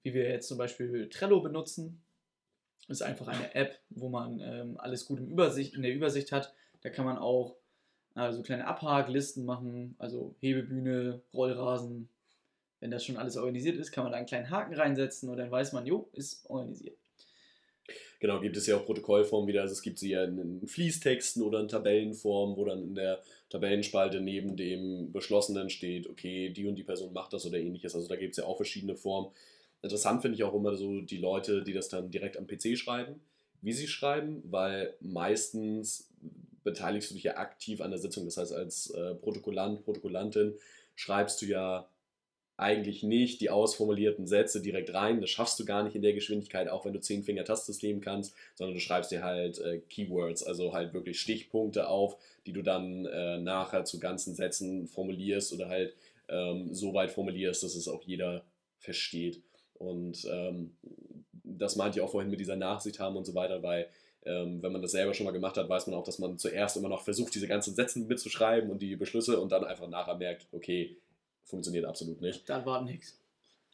[0.03, 2.03] wie wir jetzt zum Beispiel Trello benutzen
[2.89, 6.55] ist einfach eine App, wo man ähm, alles gut im Übersicht, in der Übersicht hat.
[6.83, 7.57] Da kann man auch
[8.15, 12.09] äh, so kleine Abhaklisten machen, also Hebebühne, Rollrasen.
[12.79, 15.51] Wenn das schon alles organisiert ist, kann man da einen kleinen Haken reinsetzen und dann
[15.51, 16.99] weiß man, jo, ist organisiert.
[18.19, 19.63] Genau, gibt es ja auch Protokollformen wieder.
[19.63, 23.21] Also es gibt sie ja in Fließtexten oder in Tabellenform, wo dann in der
[23.51, 27.95] Tabellenspalte neben dem Beschlossenen steht, okay, die und die Person macht das oder ähnliches.
[27.95, 29.31] Also da gibt es ja auch verschiedene Formen.
[29.83, 33.21] Interessant finde ich auch immer so die Leute, die das dann direkt am PC schreiben,
[33.63, 36.11] wie sie schreiben, weil meistens
[36.65, 38.25] beteiligst du dich ja aktiv an der Sitzung.
[38.25, 40.55] Das heißt, als äh, Protokollant, Protokollantin
[40.97, 41.89] schreibst du ja
[42.57, 45.21] eigentlich nicht die ausformulierten Sätze direkt rein.
[45.21, 48.35] Das schaffst du gar nicht in der Geschwindigkeit, auch wenn du zehn Finger Tastsystem kannst,
[48.55, 52.17] sondern du schreibst dir halt äh, Keywords, also halt wirklich Stichpunkte auf,
[52.47, 55.95] die du dann äh, nachher zu ganzen Sätzen formulierst oder halt
[56.29, 58.45] ähm, so weit formulierst, dass es auch jeder
[58.79, 59.43] versteht.
[59.75, 60.77] Und ähm,
[61.45, 63.89] das meinte ich auch vorhin mit dieser Nachsicht haben und so weiter, weil
[64.25, 66.77] ähm, wenn man das selber schon mal gemacht hat, weiß man auch, dass man zuerst
[66.77, 70.49] immer noch versucht, diese ganzen Sätze mitzuschreiben und die Beschlüsse und dann einfach nachher merkt,
[70.53, 70.97] okay,
[71.47, 72.49] funktioniert absolut nicht.
[72.49, 73.19] Dann war nichts.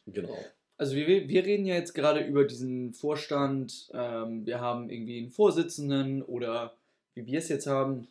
[0.07, 0.37] Genau.
[0.79, 3.91] Also wir, wir reden ja jetzt gerade über diesen Vorstand.
[3.93, 6.77] Ähm, wir haben irgendwie einen Vorsitzenden oder
[7.15, 8.09] wie wir es jetzt haben.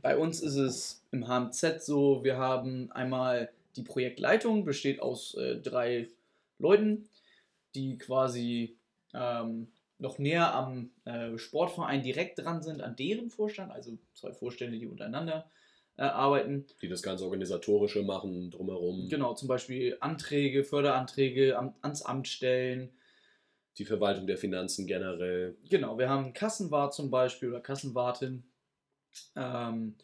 [0.00, 5.56] Bei uns ist es im HMZ so, wir haben einmal die Projektleitung, besteht aus äh,
[5.56, 6.08] drei
[6.58, 7.08] Leuten,
[7.74, 8.76] die quasi
[9.14, 14.78] ähm, noch näher am äh, Sportverein direkt dran sind, an deren Vorstand, also zwei Vorstände,
[14.78, 15.50] die untereinander
[16.02, 16.66] äh, arbeiten.
[16.82, 19.08] Die das ganze Organisatorische machen, drumherum.
[19.08, 22.90] Genau, zum Beispiel Anträge, Förderanträge am, ans Amt stellen.
[23.78, 25.56] Die Verwaltung der Finanzen generell.
[25.70, 28.42] Genau, wir haben Kassenwart zum Beispiel oder Kassenwartin.
[29.36, 29.94] Ähm,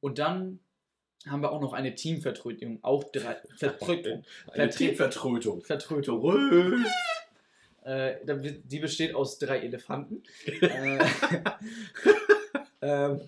[0.00, 0.60] und dann
[1.26, 2.80] haben wir auch noch eine Teamvertrötung.
[2.82, 3.36] Auch drei.
[3.56, 4.24] Vertrötung.
[4.52, 5.62] Eine Teamvertrötung.
[5.62, 6.84] Vertrötung.
[7.82, 8.16] Äh,
[8.62, 10.22] die besteht aus drei Elefanten.
[10.60, 10.98] äh,
[12.82, 13.20] ähm,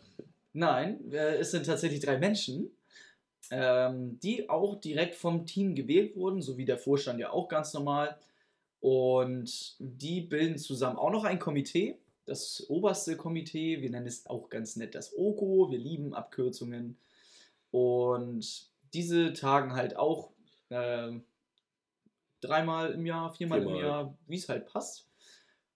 [0.53, 2.71] nein, äh, es sind tatsächlich drei Menschen,
[3.51, 7.73] ähm, die auch direkt vom Team gewählt wurden, so wie der Vorstand ja auch ganz
[7.75, 8.19] normal.
[8.81, 13.81] Und die bilden zusammen auch noch ein Komitee, das oberste Komitee.
[13.81, 15.71] Wir nennen es auch ganz nett das OGO.
[15.71, 16.97] Wir lieben Abkürzungen.
[17.71, 20.31] Und diese tagen halt auch
[20.71, 21.25] ähm,
[22.41, 23.83] dreimal im Jahr, viermal, im Viermal.
[23.83, 25.08] Jahr, wie es halt passt.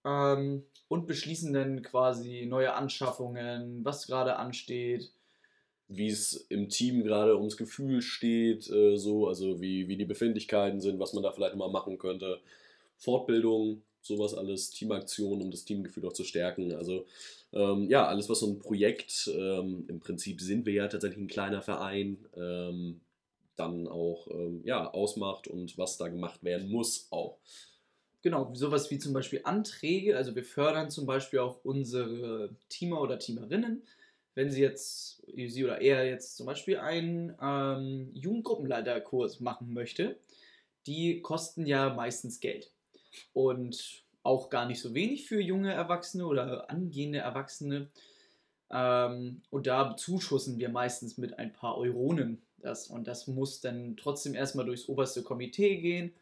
[0.04, 5.10] Ähm, und beschließen dann quasi neue Anschaffungen, was gerade ansteht.
[5.88, 10.80] Wie es im Team gerade ums Gefühl steht, äh, so, also wie, wie die Befindlichkeiten
[10.80, 12.40] sind, was man da vielleicht mal machen könnte.
[12.96, 16.72] Fortbildung, sowas alles, Teamaktionen, um das Teamgefühl auch zu stärken.
[16.74, 17.06] Also
[17.52, 21.28] ähm, ja, alles, was so ein Projekt, ähm, im Prinzip sind wir ja tatsächlich ein
[21.28, 23.00] kleiner Verein, ähm,
[23.56, 27.38] dann auch ähm, ja, ausmacht und was da gemacht werden muss auch.
[28.22, 30.16] Genau, sowas wie zum Beispiel Anträge.
[30.16, 33.82] Also wir fördern zum Beispiel auch unsere Teamer oder Teamerinnen.
[34.34, 40.16] Wenn sie jetzt, sie oder er jetzt zum Beispiel einen ähm, Jugendgruppenleiterkurs machen möchte,
[40.86, 42.72] die kosten ja meistens Geld.
[43.32, 47.88] Und auch gar nicht so wenig für junge Erwachsene oder angehende Erwachsene.
[48.70, 52.88] Ähm, und da bezuschussen wir meistens mit ein paar Euronen das.
[52.88, 56.12] Und das muss dann trotzdem erstmal durchs oberste Komitee gehen.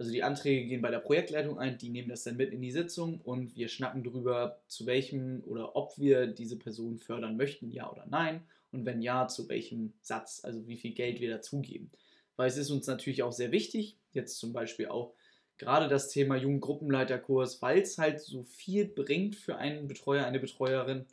[0.00, 2.70] Also die Anträge gehen bei der Projektleitung ein, die nehmen das dann mit in die
[2.70, 7.92] Sitzung und wir schnacken darüber, zu welchem oder ob wir diese Person fördern möchten, ja
[7.92, 8.42] oder nein.
[8.72, 11.90] Und wenn ja, zu welchem Satz, also wie viel Geld wir dazugeben.
[12.36, 15.12] Weil es ist uns natürlich auch sehr wichtig, jetzt zum Beispiel auch
[15.58, 21.04] gerade das Thema Jugendgruppenleiterkurs, weil es halt so viel bringt für einen Betreuer, eine Betreuerin,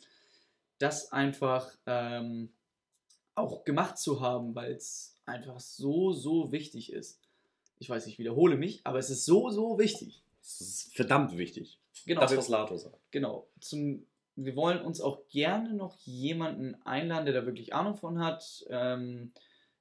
[0.78, 2.54] das einfach ähm,
[3.36, 7.27] auch gemacht zu haben, weil es einfach so, so wichtig ist.
[7.80, 10.22] Ich weiß, ich wiederhole mich, aber es ist so, so wichtig.
[10.42, 11.80] Das ist verdammt wichtig.
[12.06, 12.98] Genau, das, was Lato sagt.
[13.12, 13.48] Genau.
[13.60, 18.66] Zum, wir wollen uns auch gerne noch jemanden einladen, der da wirklich Ahnung von hat.
[18.70, 19.32] Ähm,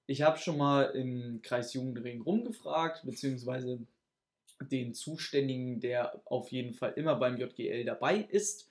[0.07, 3.81] ich habe schon mal im Kreis Jugendring rumgefragt, beziehungsweise
[4.61, 8.69] den Zuständigen, der auf jeden Fall immer beim JGL dabei ist.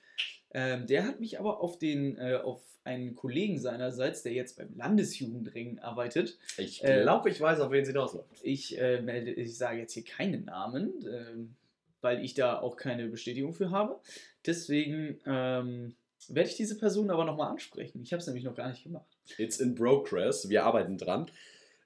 [0.52, 4.74] Ähm, der hat mich aber auf, den, äh, auf einen Kollegen seinerseits, der jetzt beim
[4.76, 8.28] Landesjugendring arbeitet, Ich Äh, glaube, ich weiß, auf wen sie hinausläuft.
[8.42, 11.54] ich, äh, melde, ich sage jetzt hier keinen Namen, ähm,
[12.00, 14.00] weil ich da auch keine Bestätigung für habe.
[14.46, 15.94] Deswegen ähm,
[16.28, 18.00] werde ich diese Person aber nochmal ansprechen.
[18.02, 19.06] Ich habe es nämlich noch gar nicht gemacht.
[19.38, 20.48] It's in progress.
[20.48, 21.30] Wir arbeiten dran.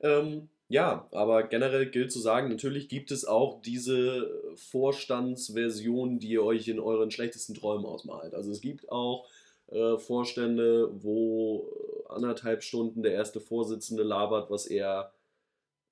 [0.01, 6.45] Ähm, ja, aber generell gilt zu sagen, natürlich gibt es auch diese Vorstandsversion, die ihr
[6.45, 8.35] euch in euren schlechtesten Träumen ausmalt.
[8.35, 9.27] Also es gibt auch
[9.71, 11.69] äh, Vorstände, wo
[12.09, 15.13] äh, anderthalb Stunden der erste Vorsitzende labert, was er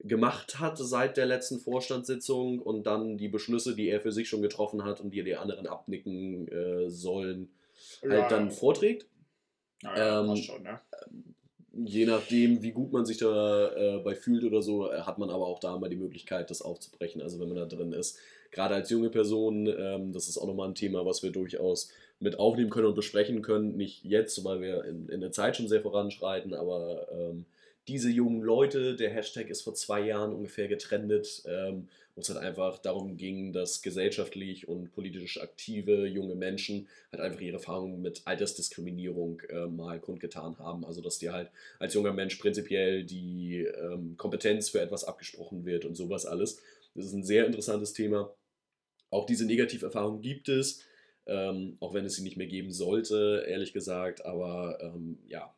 [0.00, 4.42] gemacht hat seit der letzten Vorstandssitzung und dann die Beschlüsse, die er für sich schon
[4.42, 7.50] getroffen hat und die die anderen abnicken äh, sollen,
[8.02, 9.06] halt dann vorträgt.
[9.82, 10.80] Naja, Ähm, passt schon, ne?
[11.84, 15.46] je nachdem, wie gut man sich dabei bei fühlt oder so, äh, hat man aber
[15.46, 18.18] auch da mal die Möglichkeit, das aufzubrechen, also wenn man da drin ist.
[18.50, 22.38] Gerade als junge Person, ähm, das ist auch nochmal ein Thema, was wir durchaus mit
[22.38, 23.76] aufnehmen können und besprechen können.
[23.76, 27.46] Nicht jetzt, weil wir in, in der Zeit schon sehr voranschreiten, aber ähm,
[27.88, 32.38] diese jungen Leute, der Hashtag ist vor zwei Jahren ungefähr getrennt, ähm, wo es halt
[32.38, 38.22] einfach darum ging, dass gesellschaftlich und politisch aktive junge Menschen halt einfach ihre Erfahrungen mit
[38.26, 40.84] Altersdiskriminierung äh, mal kundgetan haben.
[40.84, 45.84] Also dass dir halt als junger Mensch prinzipiell die ähm, Kompetenz für etwas abgesprochen wird
[45.84, 46.60] und sowas alles.
[46.94, 48.34] Das ist ein sehr interessantes Thema.
[49.10, 50.84] Auch diese Negativerfahrung gibt es,
[51.28, 54.24] ähm, auch wenn es sie nicht mehr geben sollte, ehrlich gesagt.
[54.24, 55.54] Aber ähm, ja,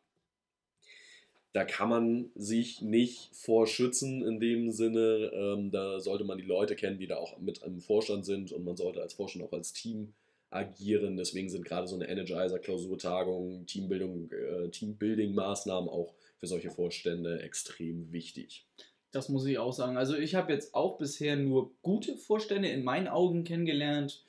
[1.53, 5.31] da kann man sich nicht vor schützen in dem Sinne.
[5.35, 8.65] Ähm, da sollte man die Leute kennen, die da auch mit im Vorstand sind und
[8.65, 10.13] man sollte als Vorstand auch als Team
[10.51, 11.17] agieren.
[11.17, 18.67] Deswegen sind gerade so eine Energizer-Klausurtagung, Teambildung, äh, Teambuilding-Maßnahmen auch für solche Vorstände extrem wichtig.
[19.13, 19.97] Das muss ich auch sagen.
[19.97, 24.25] Also ich habe jetzt auch bisher nur gute Vorstände in meinen Augen kennengelernt,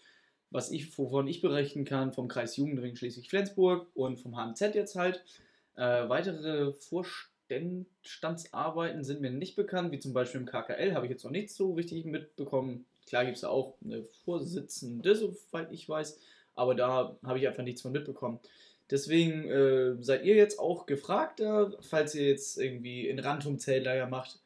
[0.52, 5.24] was ich, wovon ich berichten kann, vom Kreis Jugendring Schleswig-Flensburg und vom HMZ jetzt halt.
[5.76, 11.24] Äh, weitere Vorstandsarbeiten sind mir nicht bekannt, wie zum Beispiel im KKL habe ich jetzt
[11.24, 12.86] noch nicht so richtig mitbekommen.
[13.08, 16.20] Klar gibt es da auch eine Vorsitzende, soweit ich weiß,
[16.56, 18.40] aber da habe ich einfach nichts von mitbekommen.
[18.90, 21.42] Deswegen äh, seid ihr jetzt auch gefragt,
[21.80, 24.40] falls ihr jetzt irgendwie in Rantum Zeltlager macht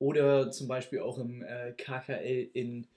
[0.00, 2.88] oder zum Beispiel auch im äh, KKL in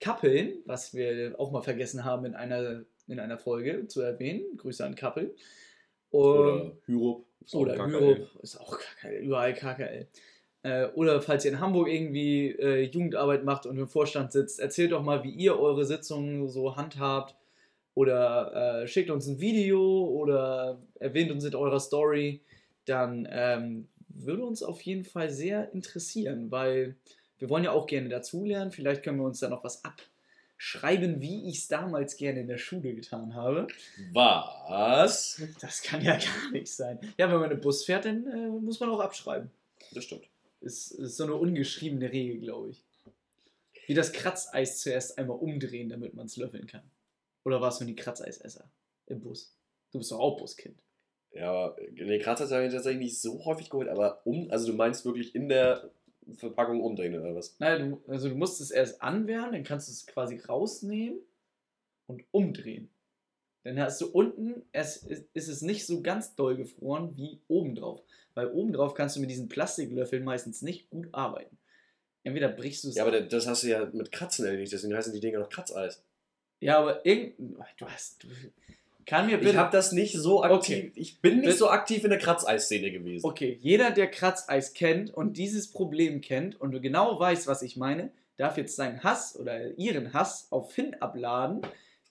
[0.00, 4.56] Kappeln, was wir auch mal vergessen haben in einer, in einer Folge zu erwähnen.
[4.56, 5.30] Grüße an Kappeln.
[6.10, 7.26] Oder Hyrup.
[7.52, 10.06] Oder Hyrup ist auch KKL, überall KKL.
[10.62, 14.92] Äh, oder falls ihr in Hamburg irgendwie äh, Jugendarbeit macht und im Vorstand sitzt, erzählt
[14.92, 17.36] doch mal, wie ihr eure Sitzungen so handhabt.
[17.94, 22.40] Oder äh, schickt uns ein Video oder erwähnt uns in eurer Story.
[22.86, 26.96] Dann ähm, würde uns auf jeden Fall sehr interessieren, weil
[27.38, 28.70] wir wollen ja auch gerne dazulernen.
[28.70, 32.58] Vielleicht können wir uns da noch was abschreiben, wie ich es damals gerne in der
[32.58, 33.66] Schule getan habe.
[34.12, 35.42] Was?
[35.60, 36.98] Das kann ja gar nicht sein.
[37.18, 39.50] Ja, wenn man einen Bus fährt, dann äh, muss man auch abschreiben.
[39.92, 40.28] Das stimmt.
[40.60, 42.82] Ist, ist so eine ungeschriebene Regel, glaube ich.
[43.86, 46.82] Wie das Kratzeis zuerst einmal umdrehen, damit man es löffeln kann.
[47.44, 48.70] Oder warst du nie Kratzeisesser
[49.06, 49.54] im Bus?
[49.92, 50.78] Du bist doch auch Buskind.
[51.32, 54.72] Ja, aber nee, Kratzeis habe ich tatsächlich nicht so häufig geholt, aber um, also du
[54.72, 55.90] meinst wirklich in der
[56.36, 57.58] Verpackung umdrehen oder was?
[57.58, 61.20] Naja, du, also du musst es erst anwärmen, dann kannst du es quasi rausnehmen
[62.06, 62.90] und umdrehen.
[63.64, 67.74] Dann hast du unten, es, ist, ist es nicht so ganz doll gefroren wie oben
[67.74, 68.02] drauf.
[68.34, 71.56] Weil oben drauf kannst du mit diesen Plastiklöffeln meistens nicht gut arbeiten.
[72.24, 72.96] Entweder brichst du es.
[72.96, 76.02] Ja, aber das hast du ja mit Kratzen erledigt, deswegen heißen die Dinger noch Kratzeis.
[76.60, 77.38] Ja, aber irgend.
[77.78, 78.24] Du hast.
[78.24, 78.28] Du,
[79.06, 79.50] kann mir bitte.
[79.52, 80.76] Ich habe das nicht so aktiv.
[80.90, 80.92] Okay.
[80.94, 83.24] Ich bin nicht Bitte- so aktiv in der Kratzeis-Szene gewesen.
[83.26, 88.10] Okay, jeder, der Kratzeis kennt und dieses Problem kennt und genau weiß, was ich meine,
[88.36, 91.62] darf jetzt seinen Hass oder ihren Hass auf Finn abladen.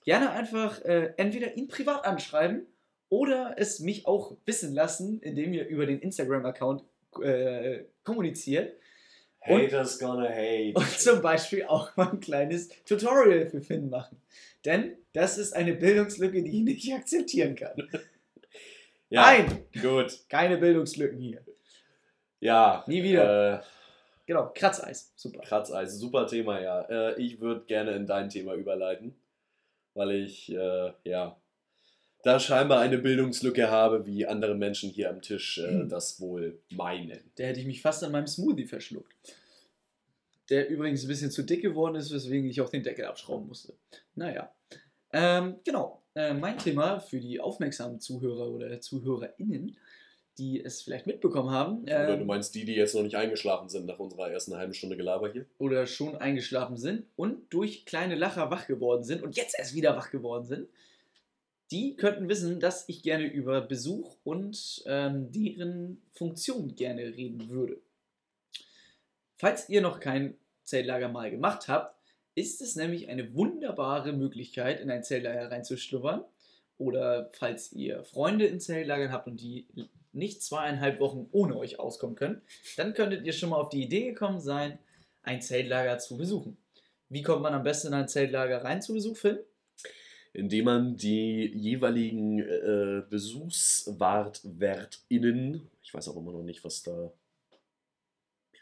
[0.04, 2.66] Gerne einfach äh, entweder ihn privat anschreiben
[3.08, 6.82] oder es mich auch wissen lassen, indem ihr über den Instagram-Account
[7.22, 8.74] äh, kommuniziert
[9.46, 10.72] Haters gonna hate.
[10.74, 14.16] und zum Beispiel auch mal ein kleines Tutorial für Finn machen.
[14.64, 17.76] Denn das ist eine Bildungslücke, die ich nicht akzeptieren kann.
[19.10, 20.18] Ja, Nein, Gut.
[20.28, 21.44] keine Bildungslücken hier.
[22.40, 22.82] Ja.
[22.88, 23.60] Nie wieder.
[23.60, 23.62] Äh,
[24.26, 25.40] Genau, Kratzeis, super.
[25.42, 26.80] Kratzeis, super Thema, ja.
[26.80, 29.14] Äh, ich würde gerne in dein Thema überleiten,
[29.92, 31.36] weil ich, äh, ja,
[32.22, 35.88] da scheinbar eine Bildungslücke habe, wie andere Menschen hier am Tisch äh, Hm.
[35.90, 37.20] das wohl meinen.
[37.36, 39.14] Der hätte ich mich fast an meinem Smoothie verschluckt.
[40.50, 43.74] Der übrigens ein bisschen zu dick geworden ist, weswegen ich auch den Deckel abschrauben musste.
[44.14, 44.54] Naja.
[45.12, 46.02] Ähm, genau.
[46.14, 49.76] Äh, mein Thema für die aufmerksamen Zuhörer oder ZuhörerInnen,
[50.38, 53.68] die es vielleicht mitbekommen haben Oder äh, du meinst die, die jetzt noch nicht eingeschlafen
[53.68, 55.46] sind nach unserer ersten halben Stunde Gelaber hier?
[55.58, 59.96] oder schon eingeschlafen sind und durch kleine Lacher wach geworden sind und jetzt erst wieder
[59.96, 60.68] wach geworden sind,
[61.70, 67.80] die könnten wissen, dass ich gerne über Besuch und ähm, deren Funktion gerne reden würde.
[69.36, 71.94] Falls ihr noch kein Zeltlager mal gemacht habt,
[72.34, 76.24] ist es nämlich eine wunderbare Möglichkeit, in ein Zeltlager reinzuschnuppern.
[76.76, 79.68] Oder falls ihr Freunde in Zeltlagern habt und die
[80.12, 82.42] nicht zweieinhalb Wochen ohne euch auskommen können,
[82.76, 84.80] dann könntet ihr schon mal auf die Idee gekommen sein,
[85.22, 86.56] ein Zeltlager zu besuchen.
[87.08, 89.38] Wie kommt man am besten in ein Zeltlager rein zu Besuch, Finn?
[90.32, 97.12] Indem man die jeweiligen äh, BesuchswartwärtInnen, ich weiß auch immer noch nicht, was da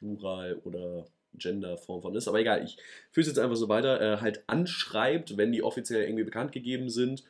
[0.02, 2.76] Plural oder Genderform von ist, aber egal, ich
[3.10, 6.90] führe es jetzt einfach so weiter, äh, halt anschreibt, wenn die offiziell irgendwie bekannt gegeben
[6.90, 7.24] sind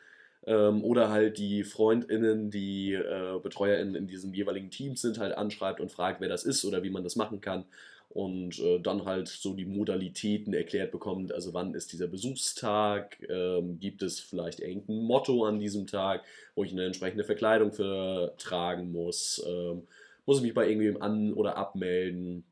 [0.46, 5.80] ähm, oder halt die FreundInnen, die äh, BetreuerInnen in diesem jeweiligen Team sind, halt anschreibt
[5.80, 7.64] und fragt, wer das ist oder wie man das machen kann.
[8.08, 13.80] Und äh, dann halt so die Modalitäten erklärt bekommt, also wann ist dieser Besuchstag, ähm,
[13.80, 16.22] gibt es vielleicht irgendein Motto an diesem Tag,
[16.54, 19.86] wo ich eine entsprechende Verkleidung für tragen muss, ähm,
[20.26, 22.44] muss ich mich bei irgendwem an- oder abmelden,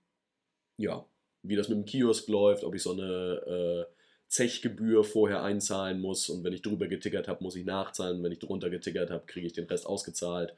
[0.81, 1.05] ja,
[1.43, 3.95] wie das mit dem Kiosk läuft, ob ich so eine äh,
[4.29, 8.39] Zechgebühr vorher einzahlen muss und wenn ich drüber getickert habe, muss ich nachzahlen, wenn ich
[8.39, 10.55] drunter getickert habe, kriege ich den Rest ausgezahlt.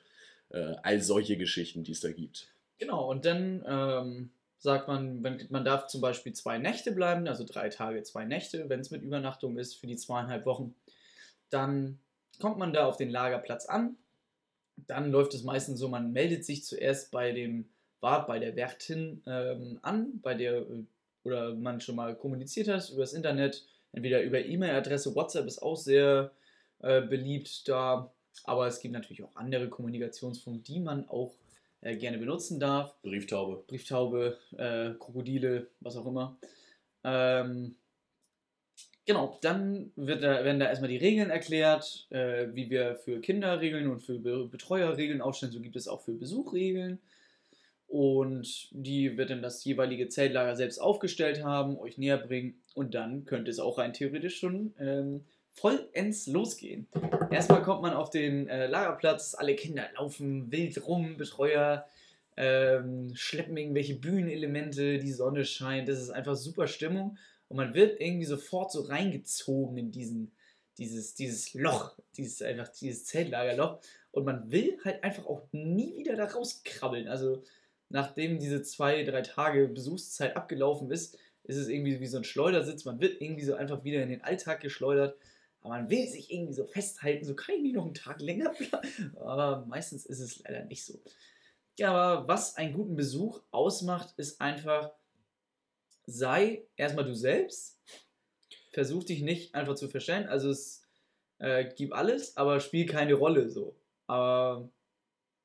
[0.51, 2.49] Äh, all solche Geschichten, die es da gibt.
[2.79, 7.45] Genau, und dann ähm, sagt man, wenn, man darf zum Beispiel zwei Nächte bleiben, also
[7.45, 10.75] drei Tage, zwei Nächte, wenn es mit Übernachtung ist für die zweieinhalb Wochen.
[11.49, 11.99] Dann
[12.39, 13.97] kommt man da auf den Lagerplatz an.
[14.77, 17.69] Dann läuft es meistens so, man meldet sich zuerst bei dem
[18.03, 20.85] Wart, bei der Wärtin ähm, an, bei der äh,
[21.25, 25.77] oder man schon mal kommuniziert hat über das Internet, entweder über E-Mail-Adresse, WhatsApp ist auch
[25.77, 26.33] sehr
[26.81, 28.13] äh, beliebt da,
[28.45, 31.35] aber es gibt natürlich auch andere Kommunikationsformen, die man auch
[31.81, 33.01] äh, gerne benutzen darf.
[33.03, 33.63] Brieftaube.
[33.67, 36.37] Brieftaube, äh, Krokodile, was auch immer.
[37.05, 37.77] Ähm,
[39.05, 43.61] genau, dann wird da, werden da erstmal die Regeln erklärt, äh, wie wir für Kinder
[43.61, 45.53] Regeln und für Be Betreuer Regeln aufstellen.
[45.53, 47.01] So gibt es auch für Besuch Regeln.
[47.93, 52.55] Und die wird dann das jeweilige Zeltlager selbst aufgestellt haben, euch näher bringen.
[52.75, 56.89] Und dann könnte es auch rein theoretisch schon ähm, vollends losgehen.
[57.31, 61.87] Erstmal kommt man auf den äh, Lagerplatz, alle Kinder laufen wild rum, Betreuer
[62.39, 67.19] ähm, schleppen irgendwelche Bühnenelemente, die Sonne scheint, das ist einfach super Stimmung
[67.49, 70.33] und man wird irgendwie sofort so reingezogen in diesen,
[70.79, 73.81] dieses, dieses Loch, dieses einfach dieses Zeltlagerloch
[74.13, 77.07] und man will halt einfach auch nie wieder da rauskrabbeln.
[77.07, 77.43] Also
[77.93, 82.85] nachdem diese zwei, drei Tage Besuchszeit abgelaufen ist, ist es irgendwie wie so ein Schleudersitz.
[82.85, 85.17] Man wird irgendwie so einfach wieder in den Alltag geschleudert.
[85.61, 88.51] Aber man will sich irgendwie so festhalten, so kann ich nicht noch einen Tag länger
[88.59, 89.17] bleiben.
[89.17, 91.01] Aber meistens ist es leider nicht so.
[91.79, 94.91] Ja, aber was einen guten Besuch ausmacht, ist einfach,
[96.07, 97.79] sei erstmal du selbst.
[98.73, 100.27] Versuch dich nicht einfach zu verstellen.
[100.27, 100.83] Also es
[101.39, 103.77] äh, gib alles, aber spiel keine Rolle so.
[104.07, 104.69] Aber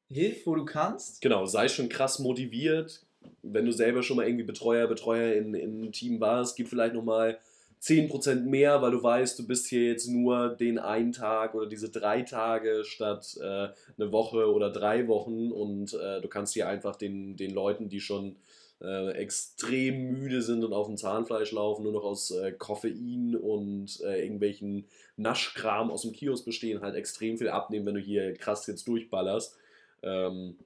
[0.09, 1.21] hilf, wo du kannst.
[1.21, 3.03] Genau, sei schon krass motiviert.
[3.41, 6.93] Wenn du selber schon mal irgendwie Betreuer, Betreuer in, in einem Team warst, gib vielleicht
[6.93, 7.39] nochmal
[7.81, 11.89] 10% mehr, weil du weißt, du bist hier jetzt nur den einen Tag oder diese
[11.89, 16.95] drei Tage statt äh, eine Woche oder drei Wochen und äh, du kannst hier einfach
[16.95, 18.37] den, den Leuten, die schon
[18.81, 24.01] äh, extrem müde sind und auf dem Zahnfleisch laufen, nur noch aus äh, Koffein und
[24.01, 24.85] äh, irgendwelchen
[25.15, 29.55] Naschkram aus dem Kiosk bestehen, halt extrem viel abnehmen, wenn du hier krass jetzt durchballerst.
[30.03, 30.57] Ähm,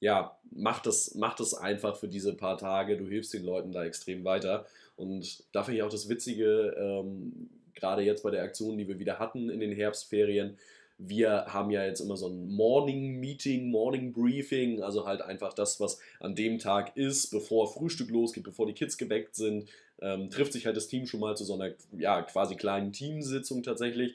[0.00, 2.96] ja, mach das, mach das einfach für diese paar Tage.
[2.96, 4.66] Du hilfst den Leuten da extrem weiter.
[4.96, 8.98] Und da finde ich auch das Witzige, ähm, gerade jetzt bei der Aktion, die wir
[8.98, 10.58] wieder hatten in den Herbstferien,
[11.02, 15.80] wir haben ja jetzt immer so ein Morning Meeting, Morning Briefing, also halt einfach das,
[15.80, 19.66] was an dem Tag ist, bevor Frühstück losgeht, bevor die Kids geweckt sind,
[20.02, 23.62] ähm, trifft sich halt das Team schon mal zu so einer ja, quasi kleinen Teamsitzung
[23.62, 24.14] tatsächlich.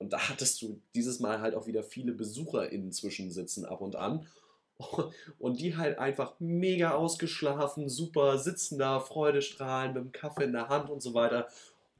[0.00, 4.26] Und da hattest du dieses Mal halt auch wieder viele BesucherInnen zwischensitzen ab und an.
[5.38, 10.68] Und die halt einfach mega ausgeschlafen, super, sitzen da, Freudestrahlen mit dem Kaffee in der
[10.68, 11.48] Hand und so weiter.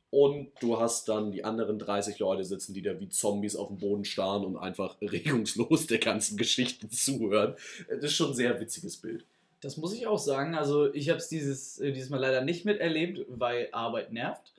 [0.09, 3.79] Und du hast dann die anderen 30 Leute sitzen, die da wie Zombies auf dem
[3.79, 7.55] Boden starren und einfach regungslos der ganzen Geschichte zuhören.
[7.89, 9.27] Das ist schon ein sehr witziges Bild.
[9.61, 10.55] Das muss ich auch sagen.
[10.55, 14.55] Also ich habe es dieses, äh, dieses Mal leider nicht miterlebt, weil Arbeit nervt.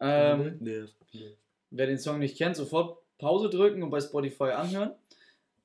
[0.00, 0.94] Ähm, nervt.
[1.70, 4.92] Wer den Song nicht kennt, sofort Pause drücken und bei Spotify anhören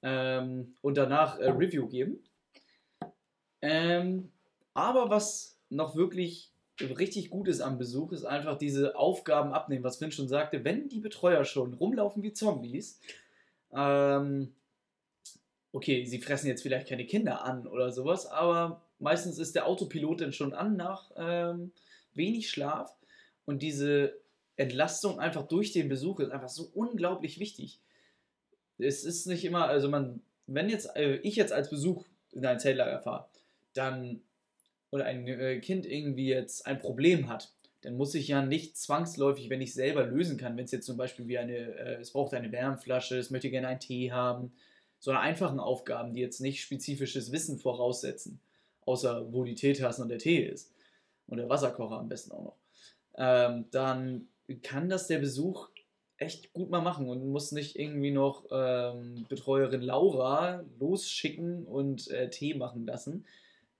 [0.04, 2.20] ähm, und danach äh, Review geben.
[3.62, 4.32] Ähm,
[4.74, 9.98] aber was noch wirklich richtig gut ist am Besuch, ist einfach diese Aufgaben abnehmen, was
[9.98, 10.64] Finn schon sagte.
[10.64, 13.00] Wenn die Betreuer schon rumlaufen wie Zombies,
[13.74, 14.54] ähm,
[15.72, 20.22] okay, sie fressen jetzt vielleicht keine Kinder an oder sowas, aber meistens ist der Autopilot
[20.22, 21.72] dann schon an nach ähm,
[22.14, 22.96] wenig Schlaf
[23.46, 24.18] und diese
[24.58, 27.80] Entlastung einfach durch den Besuch ist einfach so unglaublich wichtig.
[28.78, 32.60] Es ist nicht immer, also man, wenn jetzt äh, ich jetzt als Besuch in ein
[32.60, 33.28] Zeltlager fahre,
[33.74, 34.22] dann
[34.92, 37.52] oder ein äh, Kind irgendwie jetzt ein Problem hat,
[37.82, 40.98] dann muss ich ja nicht zwangsläufig, wenn ich selber lösen kann, wenn es jetzt zum
[40.98, 44.54] Beispiel wie eine, äh, es braucht eine Wärmflasche, es möchte gerne einen Tee haben,
[45.00, 48.40] so eine einfachen Aufgaben, die jetzt nicht spezifisches Wissen voraussetzen,
[48.86, 50.74] außer wo die Teetassen und der Tee ist
[51.28, 52.58] und der Wasserkocher am besten auch noch,
[53.18, 54.28] ähm, dann
[54.62, 55.70] kann das der Besuch
[56.18, 62.30] echt gut mal machen und muss nicht irgendwie noch ähm, Betreuerin Laura losschicken und äh,
[62.30, 63.26] Tee machen lassen.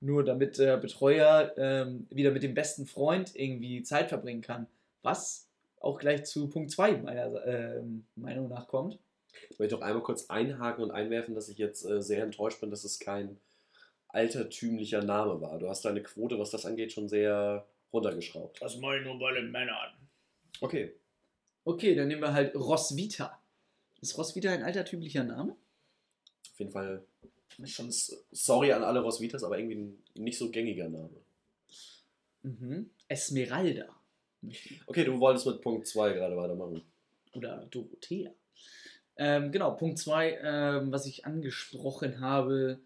[0.02, 4.68] Nur damit der Betreuer ähm, wieder mit dem besten Freund irgendwie Zeit verbringen kann.
[5.02, 5.48] Was
[5.80, 7.82] auch gleich zu Punkt 2 meiner äh,
[8.16, 9.00] Meinung nach kommt.
[9.50, 12.70] Ich möchte auch einmal kurz einhaken und einwerfen, dass ich jetzt äh, sehr enttäuscht bin,
[12.70, 13.38] dass es kein
[14.10, 15.60] altertümlicher Name war.
[15.60, 18.62] Du hast deine Quote, was das angeht, schon sehr runtergeschraubt.
[18.62, 19.94] Das mache ich nur bei den Männern.
[20.62, 20.94] Okay,
[21.66, 23.42] Okay, dann nehmen wir halt Roswitha.
[24.00, 25.56] Ist Roswitha ein altertümlicher Name?
[26.52, 27.04] Auf jeden Fall
[27.66, 27.92] schon
[28.32, 31.10] sorry an alle Roswitas, aber irgendwie ein nicht so gängiger Name.
[32.44, 32.92] Mhm.
[33.08, 33.88] Esmeralda.
[34.86, 36.84] Okay, du wolltest mit Punkt 2 gerade weitermachen.
[37.34, 38.32] Oder Dorothea.
[39.18, 42.80] Ähm, genau, Punkt 2, ähm, was ich angesprochen habe.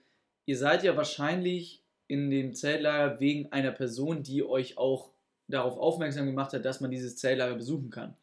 [0.45, 5.11] Ihr seid ja wahrscheinlich in dem Zeltlager wegen einer Person, die euch auch
[5.50, 8.16] darauf aufmerksam gemacht hat, dass man dieses Zeltlager besuchen kann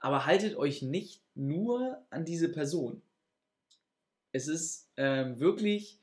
[0.00, 3.02] aber haltet euch nicht nur an diese Person.
[4.32, 5.98] Es ist ähm, wirklich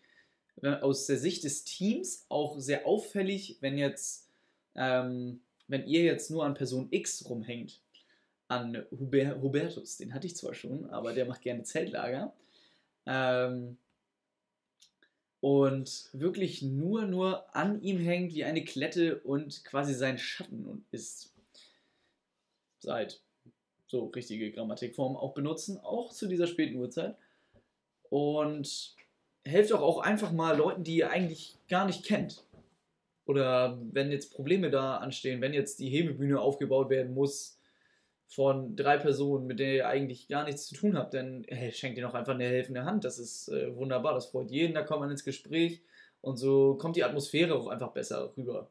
[0.61, 4.29] aus der Sicht des Teams auch sehr auffällig, wenn jetzt,
[4.75, 7.81] ähm, wenn ihr jetzt nur an Person X rumhängt,
[8.47, 12.33] an Huber Hubertus, den hatte ich zwar schon, aber der macht gerne Zeltlager.
[13.05, 13.77] Ähm,
[15.45, 21.35] und wirklich nur, nur an ihm hängt wie eine Klette und quasi sein Schatten ist.
[22.79, 23.21] Seid
[23.85, 27.15] so richtige Grammatikformen auch benutzen, auch zu dieser späten Uhrzeit.
[28.09, 28.95] Und
[29.43, 32.43] helft doch auch einfach mal Leuten, die ihr eigentlich gar nicht kennt.
[33.27, 37.54] Oder wenn jetzt Probleme da anstehen, wenn jetzt die Hebebühne aufgebaut werden muss
[38.27, 41.97] von drei Personen, mit denen ihr eigentlich gar nichts zu tun habt, dann hey, schenkt
[41.97, 43.03] ihr noch einfach eine helfende Hand.
[43.03, 45.81] Das ist äh, wunderbar, das freut jeden, da kommt man ins Gespräch
[46.21, 48.69] und so kommt die Atmosphäre auch einfach besser rüber.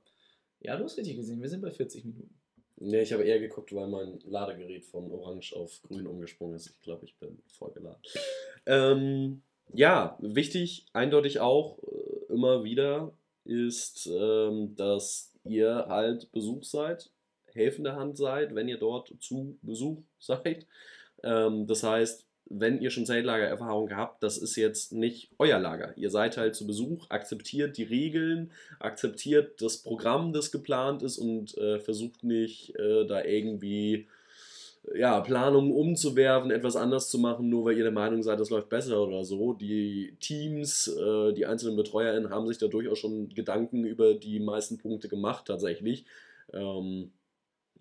[0.60, 2.34] Ja, du hast richtig gesehen, wir sind bei 40 Minuten.
[2.76, 6.66] Nee, ich habe eher geguckt, weil mein Ladegerät von orange auf grün umgesprungen ist.
[6.66, 8.02] Ich glaube, ich bin vollgeladen.
[8.66, 9.42] Ähm,
[9.72, 13.12] ja, wichtig, eindeutig auch äh, immer wieder
[13.44, 17.10] ist, ähm, dass ihr halt Besuch seid,
[17.54, 20.66] helfende Hand seid, wenn ihr dort zu Besuch seid.
[21.22, 25.96] Ähm, das heißt, wenn ihr schon Zeltlager-Erfahrung habt, das ist jetzt nicht euer Lager.
[25.96, 31.56] Ihr seid halt zu Besuch, akzeptiert die Regeln, akzeptiert das Programm, das geplant ist und
[31.56, 34.06] äh, versucht nicht äh, da irgendwie
[34.94, 38.68] ja, Planungen umzuwerfen, etwas anders zu machen, nur weil ihr der Meinung seid, das läuft
[38.68, 39.54] besser oder so.
[39.54, 44.78] Die Teams, äh, die einzelnen BetreuerInnen haben sich da durchaus schon Gedanken über die meisten
[44.78, 46.04] Punkte gemacht, tatsächlich.
[46.52, 47.12] Ähm,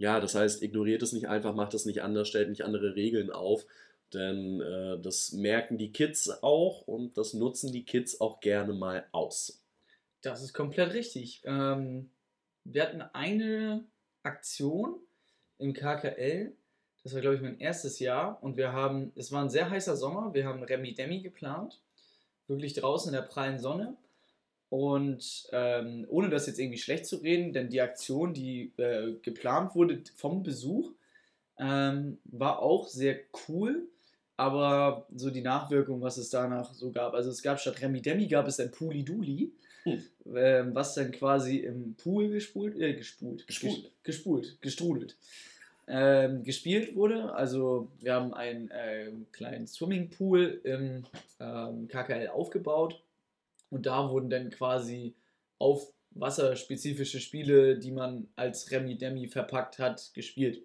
[0.04, 3.32] ja, das heißt, ignoriert es nicht einfach, macht es nicht anders, stellt nicht andere Regeln
[3.32, 3.66] auf,
[4.14, 9.08] denn äh, das merken die Kids auch und das nutzen die Kids auch gerne mal
[9.14, 9.64] aus.
[10.22, 11.41] Das ist komplett richtig.
[11.45, 12.10] Ähm,
[12.66, 13.86] wir hatten eine
[14.24, 14.99] Aktion
[15.58, 16.51] im KKL,
[17.04, 19.95] das war glaube ich mein erstes Jahr und wir haben, es war ein sehr heißer
[19.95, 21.82] Sommer, wir haben Remi Demi geplant,
[22.47, 23.95] wirklich draußen in der prallen Sonne.
[24.74, 29.76] Und ähm, ohne das jetzt irgendwie schlecht zu reden, denn die Aktion, die äh, geplant
[29.76, 30.93] wurde vom Besuch,
[31.59, 33.88] ähm, war auch sehr cool
[34.38, 37.13] aber so die Nachwirkung, was es danach so gab.
[37.13, 39.51] Also es gab statt Remi Demi gab es ein Puli Duli,
[39.84, 40.03] hm.
[40.36, 45.15] ähm, was dann quasi im Pool gespult, äh, gespult, gespult, gespult, gestrudelt,
[45.88, 47.34] ähm, gespielt wurde.
[47.34, 51.05] Also wir haben einen äh, kleinen Swimmingpool im
[51.39, 53.03] ähm, KKL aufgebaut
[53.74, 55.15] und da wurden dann quasi
[55.57, 60.63] auf wasserspezifische Spiele, die man als Remi Demi verpackt hat, gespielt.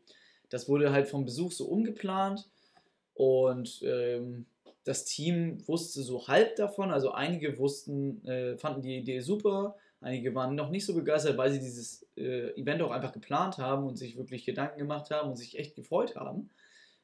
[0.51, 2.49] Das wurde halt vom Besuch so umgeplant
[3.15, 4.47] und ähm,
[4.85, 6.91] das Team wusste so halb davon.
[6.91, 11.51] Also einige wussten, äh, fanden die Idee super, einige waren noch nicht so begeistert, weil
[11.51, 15.37] sie dieses äh, Event auch einfach geplant haben und sich wirklich Gedanken gemacht haben und
[15.37, 16.51] sich echt gefreut haben.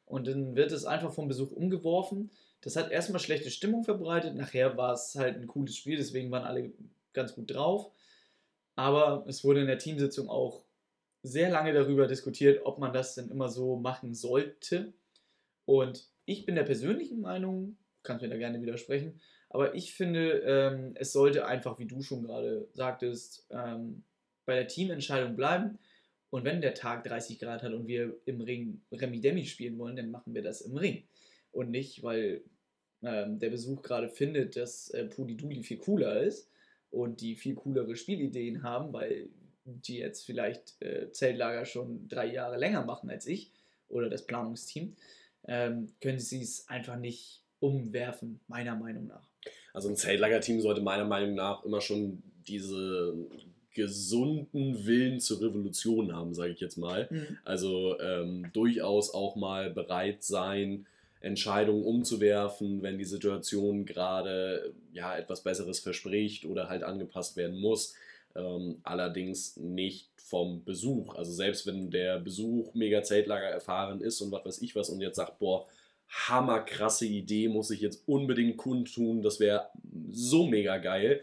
[0.06, 2.30] Und dann wird es einfach vom Besuch umgeworfen.
[2.64, 4.34] Das hat erstmal schlechte Stimmung verbreitet.
[4.34, 6.72] Nachher war es halt ein cooles Spiel, deswegen waren alle
[7.12, 7.92] ganz gut drauf.
[8.74, 10.64] Aber es wurde in der Teamsitzung auch
[11.22, 14.94] sehr lange darüber diskutiert, ob man das denn immer so machen sollte.
[15.66, 20.92] Und ich bin der persönlichen Meinung, kannst mir da gerne widersprechen, aber ich finde, ähm,
[20.94, 24.04] es sollte einfach, wie du schon gerade sagtest, ähm,
[24.46, 25.78] bei der Teamentscheidung bleiben.
[26.30, 29.96] Und wenn der Tag 30 Grad hat und wir im Ring Remi Demi spielen wollen,
[29.96, 31.04] dann machen wir das im Ring.
[31.52, 32.42] Und nicht, weil
[33.06, 36.50] ähm, der Besuch gerade findet, dass äh, Pudiduli viel cooler ist
[36.90, 39.28] und die viel coolere Spielideen haben, weil
[39.64, 43.50] die jetzt vielleicht äh, Zeltlager schon drei Jahre länger machen als ich
[43.88, 44.94] oder das Planungsteam
[45.46, 49.28] ähm, können sie es einfach nicht umwerfen, meiner Meinung nach.
[49.72, 53.14] Also ein Zeltlager-Team sollte meiner Meinung nach immer schon diese
[53.72, 57.08] gesunden Willen zur Revolution haben, sage ich jetzt mal.
[57.10, 57.38] Mhm.
[57.44, 60.86] Also ähm, durchaus auch mal bereit sein,
[61.24, 67.94] Entscheidungen umzuwerfen, wenn die Situation gerade ja etwas Besseres verspricht oder halt angepasst werden muss.
[68.36, 71.14] Ähm, allerdings nicht vom Besuch.
[71.14, 75.00] Also selbst wenn der Besuch mega Zeltlager erfahren ist und was weiß ich was und
[75.00, 75.66] jetzt sagt, boah,
[76.08, 79.68] hammerkrasse Idee, muss ich jetzt unbedingt kundtun, das wäre
[80.10, 81.22] so mega geil.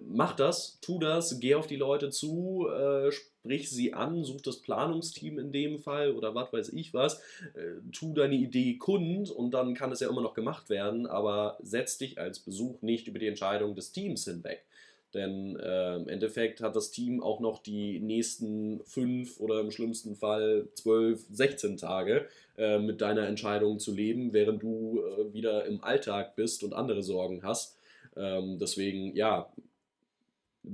[0.00, 4.58] Mach das, tu das, geh auf die Leute zu, äh, sprich sie an, such das
[4.58, 7.20] Planungsteam in dem Fall oder was weiß ich was,
[7.54, 11.58] äh, tu deine Idee kund und dann kann es ja immer noch gemacht werden, aber
[11.62, 14.64] setz dich als Besuch nicht über die Entscheidung des Teams hinweg.
[15.14, 20.16] Denn äh, im Endeffekt hat das Team auch noch die nächsten fünf oder im schlimmsten
[20.16, 22.26] Fall zwölf, 16 Tage
[22.58, 27.02] äh, mit deiner Entscheidung zu leben, während du äh, wieder im Alltag bist und andere
[27.02, 27.78] Sorgen hast.
[28.16, 29.50] Ähm, deswegen, ja,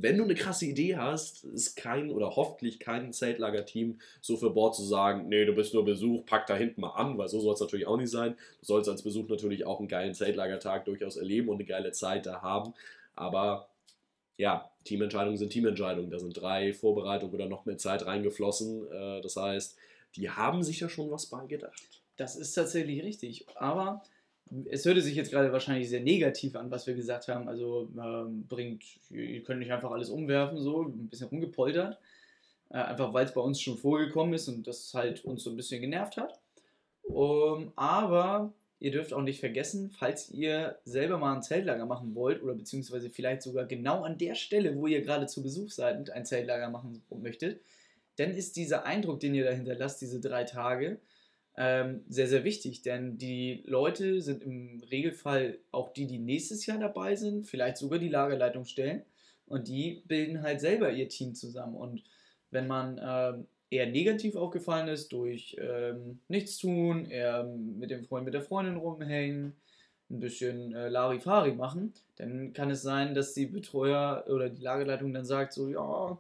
[0.01, 4.75] wenn du eine krasse Idee hast, ist kein oder hoffentlich kein Zeltlager-Team so für Bord
[4.75, 7.55] zu sagen, nee, du bist nur Besuch, pack da hinten mal an, weil so soll
[7.55, 8.37] es natürlich auch nicht sein.
[8.61, 12.27] Du sollst als Besuch natürlich auch einen geilen Zeltlagertag durchaus erleben und eine geile Zeit
[12.27, 12.75] da haben.
[13.15, 13.69] Aber
[14.37, 16.11] ja, Teamentscheidungen sind Teamentscheidungen.
[16.11, 18.91] Da sind drei Vorbereitungen oder noch mehr Zeit reingeflossen.
[18.91, 19.77] Äh, das heißt,
[20.17, 22.03] die haben sich ja schon was beigedacht.
[22.17, 23.47] Das ist tatsächlich richtig.
[23.57, 24.03] Aber
[24.71, 27.49] es hörte sich jetzt gerade wahrscheinlich sehr negativ an, was wir gesagt haben.
[27.49, 31.99] Also ähm, bringt, ihr könnt nicht einfach alles umwerfen, so ein bisschen rumgepoltert.
[32.71, 35.57] Äh, einfach weil es bei uns schon vorgekommen ist und das halt uns so ein
[35.57, 36.41] bisschen genervt hat.
[37.03, 42.43] Um, aber ihr dürft auch nicht vergessen, falls ihr selber mal ein Zeltlager machen wollt
[42.43, 46.27] oder beziehungsweise vielleicht sogar genau an der Stelle, wo ihr gerade zu Besuch seid, ein
[46.27, 47.61] Zeltlager machen möchtet,
[48.17, 50.99] dann ist dieser Eindruck, den ihr dahinter lasst, diese drei Tage,
[51.57, 56.79] ähm, sehr, sehr wichtig, denn die Leute sind im Regelfall auch die, die nächstes Jahr
[56.79, 59.03] dabei sind, vielleicht sogar die Lagerleitung stellen
[59.47, 62.03] und die bilden halt selber ihr Team zusammen und
[62.51, 68.35] wenn man ähm, eher negativ aufgefallen ist durch ähm, Nichtstun, eher mit dem Freund, mit
[68.35, 69.55] der Freundin rumhängen,
[70.11, 75.13] ein bisschen äh, Larifari machen, dann kann es sein, dass die Betreuer oder die Lagerleitung
[75.13, 76.19] dann sagt so, ja,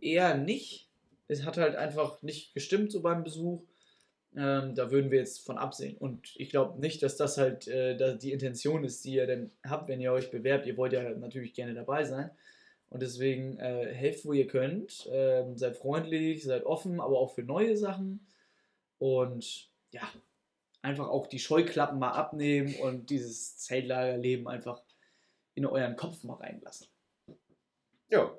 [0.00, 0.88] eher nicht.
[1.26, 3.62] Es hat halt einfach nicht gestimmt so beim Besuch.
[4.36, 5.96] Ähm, da würden wir jetzt von absehen.
[5.96, 9.88] Und ich glaube nicht, dass das halt äh, die Intention ist, die ihr denn habt,
[9.88, 10.66] wenn ihr euch bewerbt.
[10.66, 12.30] Ihr wollt ja natürlich gerne dabei sein.
[12.90, 15.08] Und deswegen äh, helft, wo ihr könnt.
[15.12, 18.26] Ähm, seid freundlich, seid offen, aber auch für neue Sachen.
[18.98, 20.08] Und ja,
[20.82, 24.82] einfach auch die Scheuklappen mal abnehmen und dieses Zeltlagerleben einfach
[25.54, 26.86] in euren Kopf mal reinlassen.
[28.08, 28.38] Ja,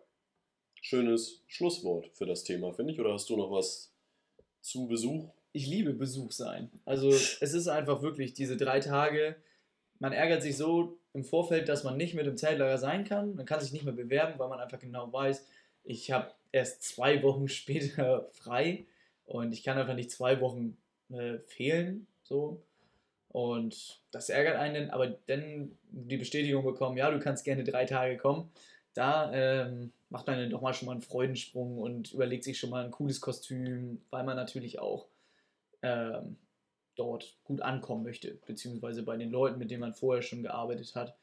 [0.82, 3.00] schönes Schlusswort für das Thema, finde ich.
[3.00, 3.94] Oder hast du noch was
[4.62, 5.30] zu Besuch?
[5.52, 6.70] Ich liebe Besuch sein.
[6.86, 9.36] Also es ist einfach wirklich diese drei Tage.
[10.00, 13.36] Man ärgert sich so im Vorfeld, dass man nicht mit dem Zeltlager sein kann.
[13.36, 15.46] Man kann sich nicht mehr bewerben, weil man einfach genau weiß,
[15.84, 18.86] ich habe erst zwei Wochen später frei
[19.26, 20.78] und ich kann einfach nicht zwei Wochen
[21.10, 22.08] äh, fehlen.
[22.24, 22.62] So.
[23.30, 28.18] Und das ärgert einen, aber dann die Bestätigung bekommen, ja, du kannst gerne drei Tage
[28.18, 28.52] kommen,
[28.96, 32.72] da ähm, macht man dann doch mal schon mal einen Freudensprung und überlegt sich schon
[32.72, 35.08] mal ein cooles Kostüm, weil man natürlich auch
[35.82, 36.38] ähm,
[36.96, 41.16] dort gut ankommen möchte, beziehungsweise bei den Leuten, mit denen man vorher schon gearbeitet hat,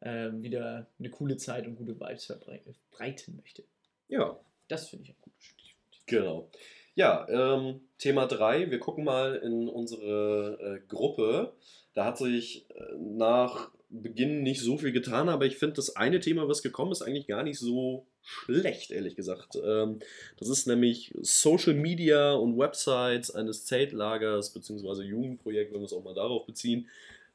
[0.00, 3.64] äh, wieder eine coole Zeit und gute Vibes verbreiten möchte.
[4.08, 4.38] Ja.
[4.68, 6.02] Das finde ich ein gutes Stichwort.
[6.06, 6.50] Genau.
[6.94, 8.70] Ja, ähm, Thema 3.
[8.70, 11.54] Wir gucken mal in unsere äh, Gruppe.
[11.92, 16.20] Da hat sich äh, nach Beginn nicht so viel getan, aber ich finde, das eine
[16.20, 19.56] Thema, was gekommen ist, eigentlich gar nicht so schlecht, ehrlich gesagt.
[19.62, 20.00] Ähm,
[20.38, 25.02] das ist nämlich Social Media und Websites eines Zeltlagers bzw.
[25.02, 26.88] Jugendprojekt, wenn wir es auch mal darauf beziehen.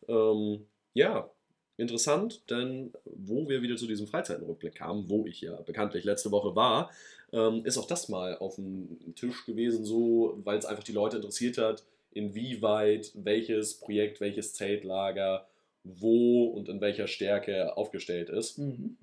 [0.07, 0.65] Ähm,
[0.95, 1.29] ja,
[1.77, 6.55] interessant, denn wo wir wieder zu diesem Freizeitenrückblick kamen, wo ich ja bekanntlich letzte Woche
[6.55, 6.91] war,
[7.31, 11.17] ähm, ist auch das mal auf dem Tisch gewesen, so, weil es einfach die Leute
[11.17, 15.45] interessiert hat, inwieweit welches Projekt, welches Zeltlager
[15.83, 18.57] wo und in welcher Stärke aufgestellt ist.
[18.57, 18.97] Mhm.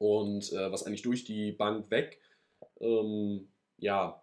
[0.00, 2.18] Und äh, was eigentlich durch die Bank weg
[2.80, 4.22] ähm, ja,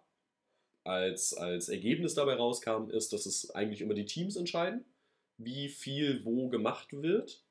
[0.82, 4.84] als, als Ergebnis dabei rauskam, ist, dass es eigentlich immer die Teams entscheiden,
[5.36, 7.44] wie viel wo gemacht wird.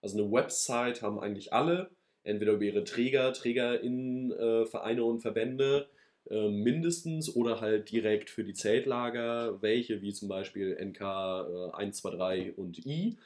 [0.00, 1.90] Also eine Website haben eigentlich alle,
[2.22, 5.88] entweder über ihre Träger, TrägerInnen, äh, Vereine und Verbände
[6.30, 12.56] äh, mindestens oder halt direkt für die Zeltlager, welche wie zum Beispiel NK äh, 123
[12.56, 13.18] und I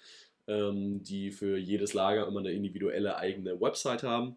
[0.47, 4.37] ähm, die für jedes Lager immer eine individuelle eigene Website haben.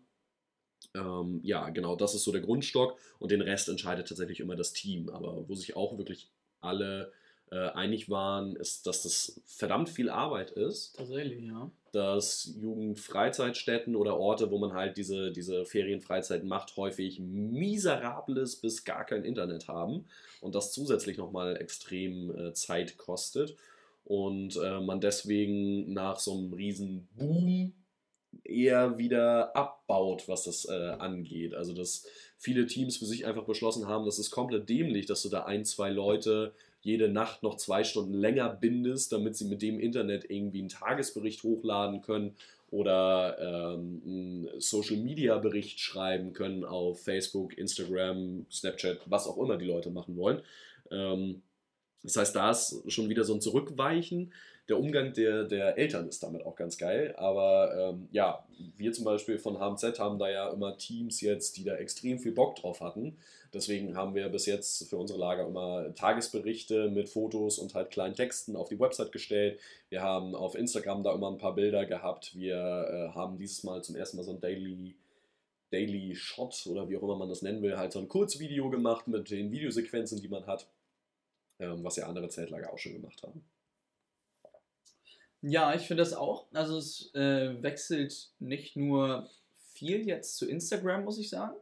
[0.96, 4.74] Ähm, ja, genau, das ist so der Grundstock und den Rest entscheidet tatsächlich immer das
[4.74, 5.10] Team.
[5.10, 7.12] Aber wo sich auch wirklich alle
[7.52, 10.96] äh, einig waren, ist, dass das verdammt viel Arbeit ist.
[10.96, 11.72] Tatsächlich, ja.
[11.92, 19.06] Dass Jugendfreizeitstätten oder Orte, wo man halt diese, diese Ferienfreizeiten macht, häufig miserables bis gar
[19.06, 20.06] kein Internet haben
[20.42, 23.56] und das zusätzlich nochmal extrem äh, Zeit kostet
[24.04, 27.74] und äh, man deswegen nach so einem riesen Boom
[28.44, 31.54] eher wieder abbaut, was das äh, angeht.
[31.54, 32.06] Also dass
[32.38, 35.66] viele Teams für sich einfach beschlossen haben, das ist komplett dämlich, dass du da ein,
[35.66, 40.60] zwei Leute jede Nacht noch zwei Stunden länger bindest, damit sie mit dem Internet irgendwie
[40.60, 42.36] einen Tagesbericht hochladen können
[42.72, 49.90] oder ähm, einen Social-Media-Bericht schreiben können auf Facebook, Instagram, Snapchat, was auch immer die Leute
[49.90, 50.42] machen wollen.
[50.92, 51.42] Ähm,
[52.04, 54.34] das heißt, da ist schon wieder so ein Zurückweichen.
[54.70, 57.14] Der Umgang der, der Eltern ist damit auch ganz geil.
[57.18, 58.46] Aber ähm, ja,
[58.78, 62.32] wir zum Beispiel von HMZ haben da ja immer Teams jetzt, die da extrem viel
[62.32, 63.18] Bock drauf hatten.
[63.52, 68.14] Deswegen haben wir bis jetzt für unsere Lager immer Tagesberichte mit Fotos und halt kleinen
[68.14, 69.60] Texten auf die Website gestellt.
[69.90, 72.36] Wir haben auf Instagram da immer ein paar Bilder gehabt.
[72.36, 74.96] Wir äh, haben dieses Mal zum ersten Mal so ein Daily
[75.72, 79.08] Daily Shot oder wie auch immer man das nennen will, halt so ein Kurzvideo gemacht
[79.08, 80.68] mit den Videosequenzen, die man hat
[81.60, 83.44] was ja andere Zeltlager auch schon gemacht haben.
[85.42, 86.48] Ja, ich finde das auch.
[86.54, 91.56] Also es äh, wechselt nicht nur viel jetzt zu Instagram, muss ich sagen.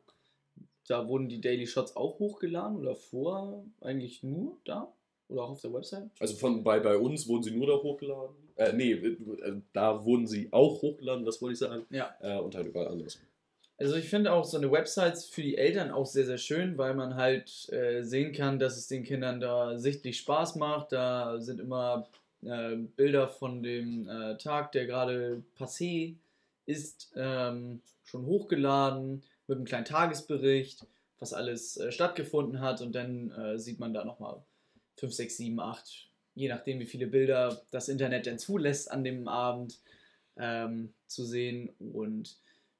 [0.88, 4.92] Da wurden die Daily Shots auch hochgeladen oder vor eigentlich nur da
[5.28, 6.10] oder auch auf der Website.
[6.20, 8.36] Also von bei, bei uns wurden sie nur da hochgeladen.
[8.56, 11.86] Äh, nee, äh, da wurden sie auch hochgeladen, das wollte ich sagen.
[11.90, 12.16] Ja.
[12.22, 13.20] Äh, und halt überall anders.
[13.80, 16.96] Also ich finde auch so eine Website für die Eltern auch sehr, sehr schön, weil
[16.96, 20.92] man halt äh, sehen kann, dass es den Kindern da sichtlich Spaß macht.
[20.94, 22.10] Da sind immer
[22.44, 26.16] äh, Bilder von dem äh, Tag, der gerade passé
[26.66, 30.86] ist, ähm, schon hochgeladen mit einem kleinen Tagesbericht,
[31.20, 34.44] was alles äh, stattgefunden hat und dann äh, sieht man da nochmal
[34.98, 39.28] 5, 6, 7, 8, je nachdem wie viele Bilder das Internet denn zulässt an dem
[39.28, 39.80] Abend
[40.38, 42.38] ähm, zu sehen und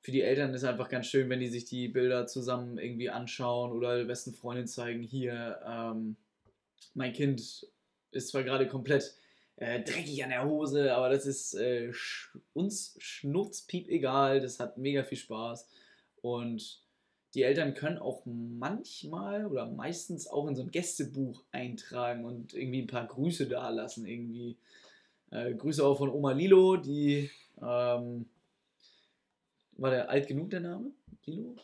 [0.08, 3.74] für die Eltern ist einfach ganz schön, wenn die sich die Bilder zusammen irgendwie anschauen
[3.74, 6.16] oder der besten Freundin zeigen, hier, ähm,
[6.94, 7.68] mein Kind
[8.12, 9.16] ist zwar gerade komplett
[9.58, 14.78] äh, dreckig an der Hose, aber das ist äh, sch uns schnurzpiep egal, das hat
[14.78, 15.68] mega viel Spaß
[16.22, 16.80] und
[17.34, 22.84] die Eltern können auch manchmal oder meistens auch in so ein Gästebuch eintragen und irgendwie
[22.84, 24.06] ein paar Grüße da lassen.
[24.06, 24.56] Irgendwie
[25.32, 27.30] äh, Grüße auch von Oma Lilo, die
[27.62, 28.30] ähm,
[29.78, 30.92] war der alt genug der Name?
[31.26, 31.56] Lilo?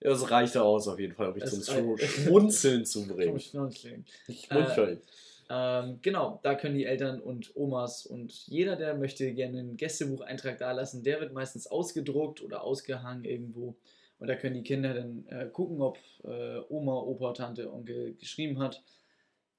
[0.00, 1.62] Ja, das reichte aus auf jeden Fall, um mich zum
[1.98, 3.38] Schmunzeln zu bringen.
[3.40, 4.04] Schmunzeln.
[4.26, 4.98] Schmunzeln.
[4.98, 5.00] Äh,
[5.50, 10.58] ähm, genau, da können die Eltern und Omas und jeder, der möchte gerne einen Gästebucheintrag
[10.58, 13.76] da lassen, der wird meistens ausgedruckt oder ausgehangen irgendwo.
[14.18, 18.58] Und da können die Kinder dann äh, gucken, ob äh, Oma, Opa, Tante, Onkel geschrieben
[18.58, 18.82] hat.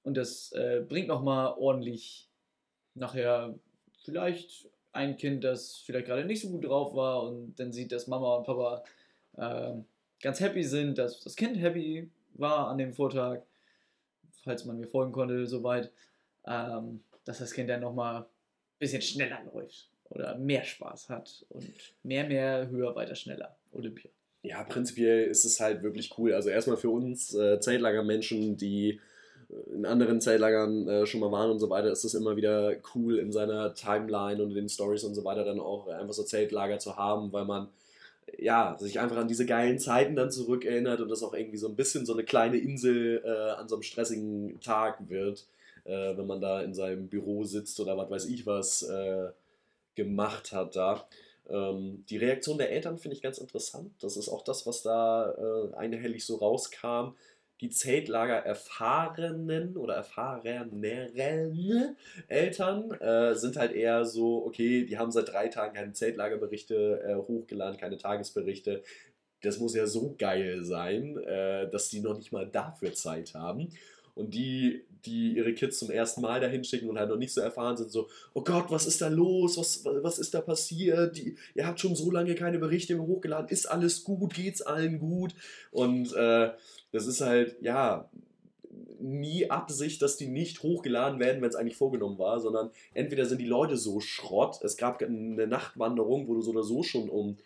[0.03, 2.29] Und das äh, bringt nochmal ordentlich
[2.93, 3.57] nachher
[4.03, 8.07] vielleicht ein Kind, das vielleicht gerade nicht so gut drauf war und dann sieht, dass
[8.07, 8.83] Mama und Papa
[9.37, 9.73] äh,
[10.21, 13.41] ganz happy sind, dass das Kind happy war an dem Vortag,
[14.43, 15.91] falls man mir folgen konnte, soweit,
[16.45, 18.25] ähm, dass das Kind dann nochmal ein
[18.79, 21.71] bisschen schneller läuft oder mehr Spaß hat und
[22.03, 23.55] mehr, mehr, höher, weiter, schneller.
[23.71, 24.09] Olympia.
[24.41, 26.33] Ja, prinzipiell ist es halt wirklich cool.
[26.33, 28.99] Also erstmal für uns äh, Zeltlagermenschen, die äh,
[29.73, 33.17] in anderen Zeltlagern äh, schon mal waren und so weiter, ist es immer wieder cool
[33.17, 36.79] in seiner Timeline und in den Stories und so weiter dann auch einfach so Zeltlager
[36.79, 37.69] zu haben, weil man
[38.37, 41.75] ja, sich einfach an diese geilen Zeiten dann zurückerinnert und das auch irgendwie so ein
[41.75, 45.45] bisschen so eine kleine Insel äh, an so einem stressigen Tag wird,
[45.85, 49.29] äh, wenn man da in seinem Büro sitzt oder was weiß ich was äh,
[49.95, 51.07] gemacht hat da.
[51.49, 53.91] Ähm, die Reaktion der Eltern finde ich ganz interessant.
[53.99, 57.15] Das ist auch das, was da äh, einhellig so rauskam.
[57.61, 61.97] Die Zeltlager erfahrenen oder erfahreneren
[62.27, 67.15] Eltern äh, sind halt eher so, okay, die haben seit drei Tagen keine Zeltlagerberichte äh,
[67.15, 68.83] hochgeladen, keine Tagesberichte.
[69.41, 73.69] Das muss ja so geil sein, äh, dass die noch nicht mal dafür Zeit haben.
[74.15, 77.39] Und die, die ihre Kids zum ersten Mal dahin schicken und halt noch nicht so
[77.39, 79.57] erfahren sind, so, oh Gott, was ist da los?
[79.57, 81.15] Was, was ist da passiert?
[81.15, 83.49] Die, ihr habt schon so lange keine Berichte mehr hochgeladen.
[83.49, 84.33] Ist alles gut?
[84.33, 85.33] Geht's allen gut?
[85.71, 86.49] Und äh,
[86.91, 88.09] das ist halt, ja,
[88.99, 93.39] nie Absicht, dass die nicht hochgeladen werden, wenn es eigentlich vorgenommen war, sondern entweder sind
[93.39, 97.37] die Leute so Schrott, es gab eine Nachtwanderung, wo du so oder so schon um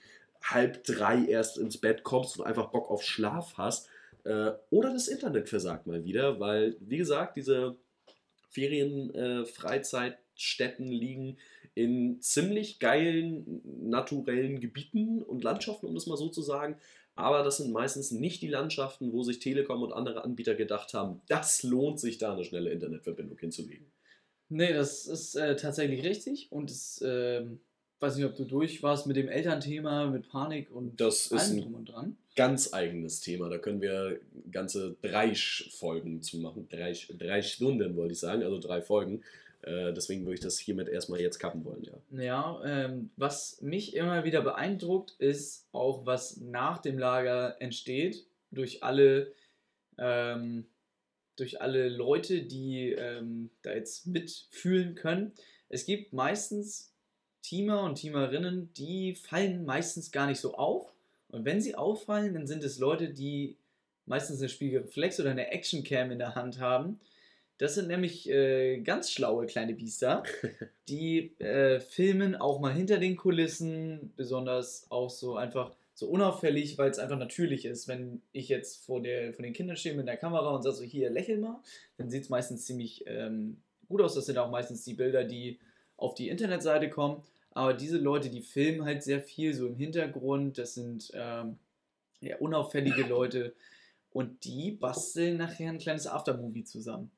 [0.43, 3.87] halb drei erst ins Bett kommst und einfach Bock auf Schlaf hast,
[4.23, 7.75] äh, oder das Internet versagt mal wieder, weil, wie gesagt, diese
[8.49, 11.37] Ferien-Freizeitstätten äh, liegen
[11.75, 16.75] in ziemlich geilen naturellen Gebieten und Landschaften, um das mal so zu sagen.
[17.15, 21.21] Aber das sind meistens nicht die Landschaften, wo sich Telekom und andere Anbieter gedacht haben,
[21.27, 23.85] das lohnt sich da eine schnelle Internetverbindung hinzulegen.
[24.49, 27.45] Nee, das ist äh, tatsächlich richtig und es äh,
[27.99, 31.61] weiß nicht, ob du durch warst mit dem Elternthema, mit Panik und das ist ein
[31.61, 32.17] drum und dran.
[32.35, 33.49] Ganz eigenes Thema.
[33.49, 34.19] Da können wir
[34.51, 36.67] ganze drei Folgen zu machen.
[36.69, 39.23] Drei, drei Stunden wollte ich sagen, also drei Folgen.
[39.63, 42.21] Äh, deswegen würde ich das hiermit erstmal jetzt kappen wollen, ja.
[42.21, 48.83] Ja, ähm, was mich immer wieder beeindruckt, ist auch, was nach dem Lager entsteht, durch
[48.83, 49.31] alle,
[49.97, 50.65] ähm,
[51.37, 55.31] durch alle Leute, die ähm, da jetzt mitfühlen können.
[55.69, 56.93] Es gibt meistens
[57.41, 60.93] Teamer und Teamerinnen, die fallen meistens gar nicht so auf.
[61.29, 63.57] Und wenn sie auffallen, dann sind es Leute, die
[64.05, 66.99] meistens eine Spiegelreflex oder eine Actioncam in der Hand haben.
[67.57, 70.23] Das sind nämlich äh, ganz schlaue kleine Biester,
[70.89, 76.89] die äh, filmen auch mal hinter den Kulissen, besonders auch so einfach so unauffällig, weil
[76.89, 77.87] es einfach natürlich ist.
[77.87, 80.83] Wenn ich jetzt vor, der, vor den Kindern stehe mit der Kamera und sage so,
[80.83, 81.61] hier, lächel mal,
[81.97, 84.15] dann sieht es meistens ziemlich ähm, gut aus.
[84.15, 85.59] Das sind auch meistens die Bilder, die
[85.97, 87.23] auf die Internetseite kommen.
[87.51, 90.57] Aber diese Leute, die filmen halt sehr viel so im Hintergrund.
[90.57, 91.57] Das sind ähm,
[92.21, 93.53] ja, unauffällige Leute.
[94.11, 97.11] Und die basteln nachher ein kleines Aftermovie zusammen.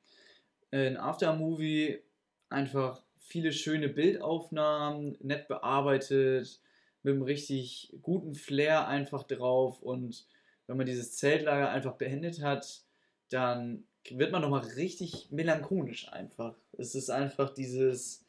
[0.70, 2.00] Äh, ein Aftermovie,
[2.48, 6.60] einfach viele schöne Bildaufnahmen, nett bearbeitet,
[7.02, 9.82] mit einem richtig guten Flair einfach drauf.
[9.82, 10.26] Und
[10.66, 12.82] wenn man dieses Zeltlager einfach beendet hat,
[13.30, 16.56] dann wird man nochmal richtig melancholisch einfach.
[16.72, 18.26] Es ist einfach dieses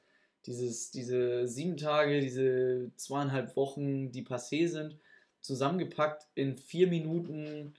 [0.48, 4.98] dieses, diese sieben Tage, diese zweieinhalb Wochen, die passé sind,
[5.42, 7.74] zusammengepackt in vier Minuten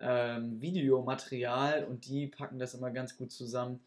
[0.00, 3.80] ähm, Videomaterial und die packen das immer ganz gut zusammen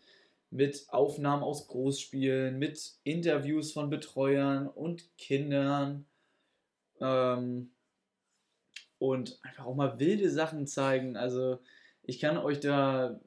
[0.49, 6.05] mit Aufnahmen aus Großspielen, mit Interviews von Betreuern und Kindern.
[6.99, 7.71] Ähm,
[8.99, 11.17] und einfach auch mal wilde Sachen zeigen.
[11.17, 11.57] Also
[12.03, 13.19] ich kann euch da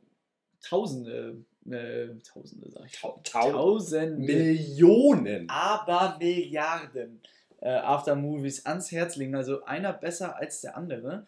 [0.60, 5.48] Tausende, äh, Tausende sag ich, Tau- Tausende, Millionen.
[5.48, 7.20] aber Milliarden
[7.60, 9.34] äh, Aftermovies ans Herz legen.
[9.34, 11.26] Also einer besser als der andere.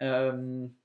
[0.00, 0.76] Ähm,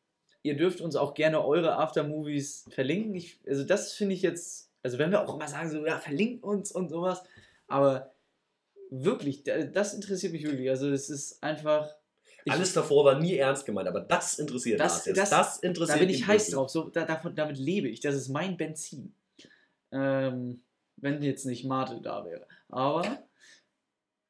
[0.43, 3.13] ihr dürft uns auch gerne eure Aftermovies verlinken.
[3.15, 6.43] Ich, also das finde ich jetzt, also wenn wir auch immer sagen, so ja, verlinkt
[6.43, 7.21] uns und sowas,
[7.67, 8.13] aber
[8.89, 10.69] wirklich, da- das interessiert mich wirklich.
[10.69, 11.95] Also es ist einfach.
[12.43, 15.99] ich- Alles davor war nie ernst gemeint, aber das interessiert Das- das- das interessiert Da
[16.05, 16.69] bin ich heiß drauf.
[16.69, 17.99] So, da, davon, damit lebe ich.
[17.99, 19.13] Das ist mein Benzin.
[19.91, 20.63] Ähm,
[20.97, 22.47] wenn jetzt nicht Mate da wäre.
[22.69, 23.03] Aber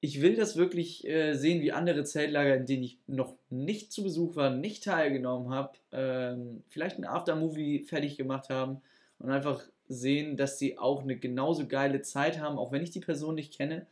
[0.01, 4.03] ich will das wirklich äh, sehen, wie andere Zeltlager, in denen ich noch nicht zu
[4.03, 8.81] Besuch war, nicht teilgenommen habe, ähm, vielleicht ein Aftermovie fertig gemacht haben
[9.19, 12.99] und einfach sehen, dass sie auch eine genauso geile Zeit haben, auch wenn ich die
[12.99, 13.85] Person nicht kenne.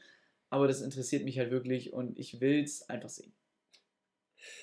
[0.49, 3.31] Aber das interessiert mich halt wirklich und ich will es einfach sehen.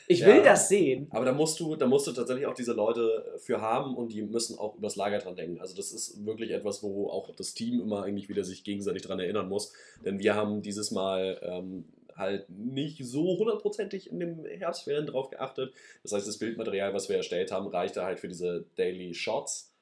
[0.09, 0.29] Ich Ja.
[0.29, 1.09] will das sehen.
[1.11, 4.23] Aber da musst du, da musst du tatsächlich auch diese Leute für haben und die
[4.23, 5.61] müssen auch übers Lager dran denken.
[5.61, 9.19] Also das ist wirklich etwas, wo auch das Team immer eigentlich wieder sich gegenseitig dran
[9.21, 9.73] erinnern muss.
[10.05, 15.75] Denn wir haben dieses Mal ähm, halt nicht so hundertprozentig in den Herbstferien drauf geachtet.
[16.03, 19.73] Das heißt, das Bildmaterial, was wir erstellt haben, reichte halt für diese Daily Shots.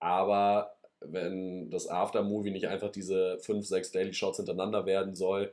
[0.00, 5.52] Aber wenn das Aftermovie nicht einfach diese fünf, sechs Daily Shots hintereinander werden soll,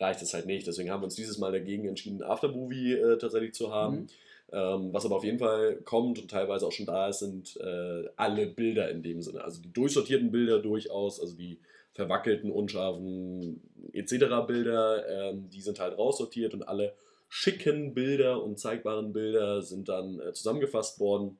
[0.00, 0.66] reicht es halt nicht.
[0.66, 3.96] Deswegen haben wir uns dieses Mal dagegen entschieden, Aftermovie äh, tatsächlich zu haben.
[3.96, 4.06] Mhm.
[4.52, 8.04] Ähm, was aber auf jeden Fall kommt und teilweise auch schon da ist, sind äh,
[8.16, 9.42] alle Bilder in dem Sinne.
[9.42, 11.58] Also die durchsortierten Bilder durchaus, also die
[11.92, 13.62] verwackelten, unscharfen
[13.92, 14.46] etc.
[14.46, 16.94] Bilder, ähm, die sind halt raussortiert und alle
[17.28, 21.38] schicken Bilder und zeigbaren Bilder sind dann äh, zusammengefasst worden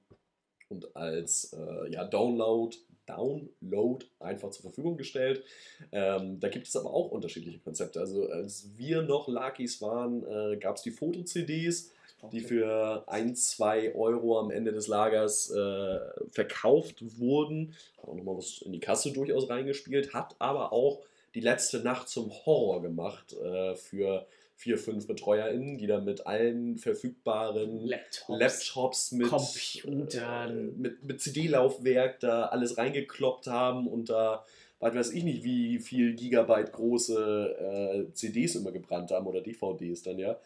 [0.71, 2.75] und als äh, ja, Download,
[3.07, 5.45] Download einfach zur Verfügung gestellt.
[5.91, 8.01] Ähm, da gibt es aber auch unterschiedliche Konzepte.
[8.01, 11.93] Also als wir noch Lakis waren, äh, gab es die Foto-CDs,
[12.31, 15.99] die für 1, 2 Euro am Ende des Lagers äh,
[16.31, 17.75] verkauft wurden.
[17.99, 21.01] Hat auch nochmal was in die Kasse durchaus reingespielt, hat aber auch
[21.35, 24.27] die letzte Nacht zum Horror gemacht äh, für
[24.63, 28.29] vier, fünf BetreuerInnen, die dann mit allen verfügbaren Laptops.
[28.29, 30.69] Laptops mit, Computern.
[30.69, 34.45] äh, mit, mit CD-Laufwerk da alles reingekloppt haben und da,
[34.83, 40.03] weiß weiß ich nicht, wie viel Gigabyte große äh, CDs immer gebrannt haben oder DVDs
[40.03, 40.39] dann, ja.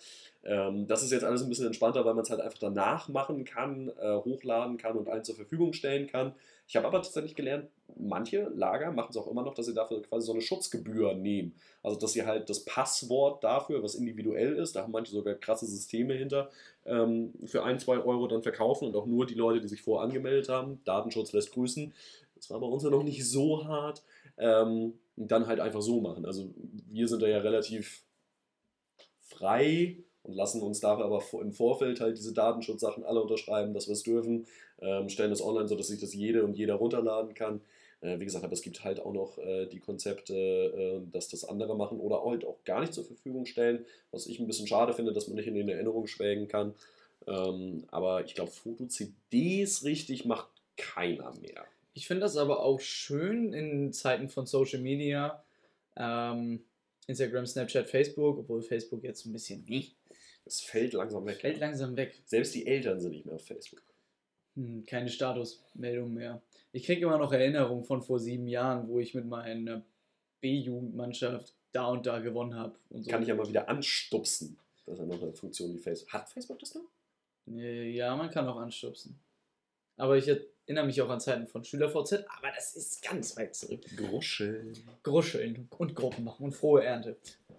[0.44, 3.44] Ähm, das ist jetzt alles ein bisschen entspannter, weil man es halt einfach danach machen
[3.44, 6.34] kann, äh, hochladen kann und allen zur Verfügung stellen kann.
[6.68, 10.02] Ich habe aber tatsächlich gelernt, manche Lager machen es auch immer noch, dass sie dafür
[10.02, 11.54] quasi so eine Schutzgebühr nehmen.
[11.82, 15.66] Also, dass sie halt das Passwort dafür, was individuell ist, da haben manche sogar krasse
[15.66, 16.50] Systeme hinter,
[16.84, 20.04] ähm, für ein, zwei Euro dann verkaufen und auch nur die Leute, die sich vorher
[20.04, 20.80] angemeldet haben.
[20.84, 21.92] Datenschutz lässt grüßen.
[22.34, 24.02] Das war bei uns ja noch nicht so hart.
[24.38, 26.26] Ähm, dann halt einfach so machen.
[26.26, 26.50] Also,
[26.90, 28.02] wir sind da ja relativ
[29.20, 33.92] frei und lassen uns dafür aber im Vorfeld halt diese Datenschutzsachen alle unterschreiben, dass wir
[33.92, 34.46] es dürfen,
[34.80, 37.60] ähm, stellen das online, sodass sich das jede und jeder runterladen kann.
[38.00, 41.44] Äh, wie gesagt, aber es gibt halt auch noch äh, die Konzepte, äh, dass das
[41.44, 44.92] andere machen oder halt auch gar nicht zur Verfügung stellen, was ich ein bisschen schade
[44.92, 46.74] finde, dass man nicht in den Erinnerungen schwelgen kann.
[47.26, 51.64] Ähm, aber ich glaube, Foto-CDs richtig macht keiner mehr.
[51.96, 55.42] Ich finde das aber auch schön in Zeiten von Social Media.
[55.96, 56.62] Ähm,
[57.06, 59.92] Instagram, Snapchat, Facebook, obwohl Facebook jetzt ein bisschen nee,
[60.44, 61.40] Es fällt langsam weg.
[61.40, 62.20] fällt langsam weg.
[62.26, 63.82] Selbst die Eltern sind nicht mehr auf Facebook.
[64.56, 66.42] Hm, keine Statusmeldung mehr.
[66.70, 69.82] Ich kriege immer noch Erinnerungen von vor sieben Jahren, wo ich mit meiner
[70.42, 72.78] B-Jugendmannschaft da und da gewonnen habe.
[72.90, 73.10] So.
[73.10, 74.58] Kann ich ja mal wieder anstupsen.
[74.84, 76.12] Das ist ja noch eine Funktion, die Facebook.
[76.12, 76.90] Hat Facebook das noch?
[77.48, 79.18] Äh, Ja, man kann auch anstupsen.
[79.96, 83.82] Aber ich erinnere mich auch an Zeiten von SchülerVZ, aber das ist ganz weit zurück.
[83.96, 84.74] Gruscheln.
[85.02, 87.16] Gruscheln und Gruppen machen und frohe Ernte.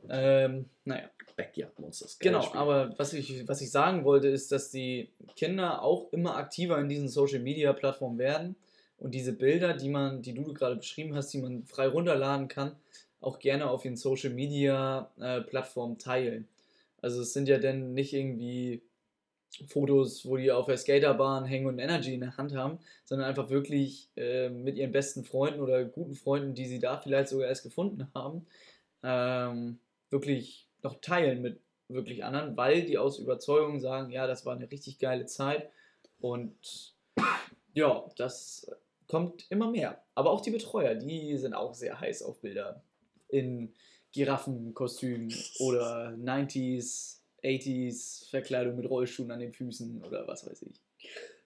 [0.09, 1.09] Ähm, naja.
[1.35, 2.17] Backyard Monsters.
[2.19, 2.59] Genau, Spiel.
[2.59, 6.89] aber was ich, was ich sagen wollte, ist, dass die Kinder auch immer aktiver in
[6.89, 8.55] diesen Social Media Plattformen werden
[8.97, 12.75] und diese Bilder, die man, die du gerade beschrieben hast, die man frei runterladen kann,
[13.21, 16.47] auch gerne auf ihren Social Media äh, Plattformen teilen.
[17.01, 18.81] Also es sind ja dann nicht irgendwie
[19.67, 23.49] Fotos, wo die auf der Skaterbahn hängen und Energy in der Hand haben, sondern einfach
[23.49, 27.63] wirklich äh, mit ihren besten Freunden oder guten Freunden, die sie da vielleicht sogar erst
[27.63, 28.45] gefunden haben,
[29.03, 29.79] ähm,
[30.09, 34.69] wirklich noch teilen mit wirklich anderen, weil die aus Überzeugung sagen, ja, das war eine
[34.69, 35.69] richtig geile Zeit
[36.19, 36.93] und
[37.73, 38.69] ja, das
[39.07, 40.01] kommt immer mehr.
[40.15, 42.81] Aber auch die Betreuer, die sind auch sehr heiß auf Bilder
[43.29, 43.73] in
[44.11, 47.16] Giraffenkostümen oder 90s,
[47.47, 50.81] 80s Verkleidung mit Rollschuhen an den Füßen oder was weiß ich.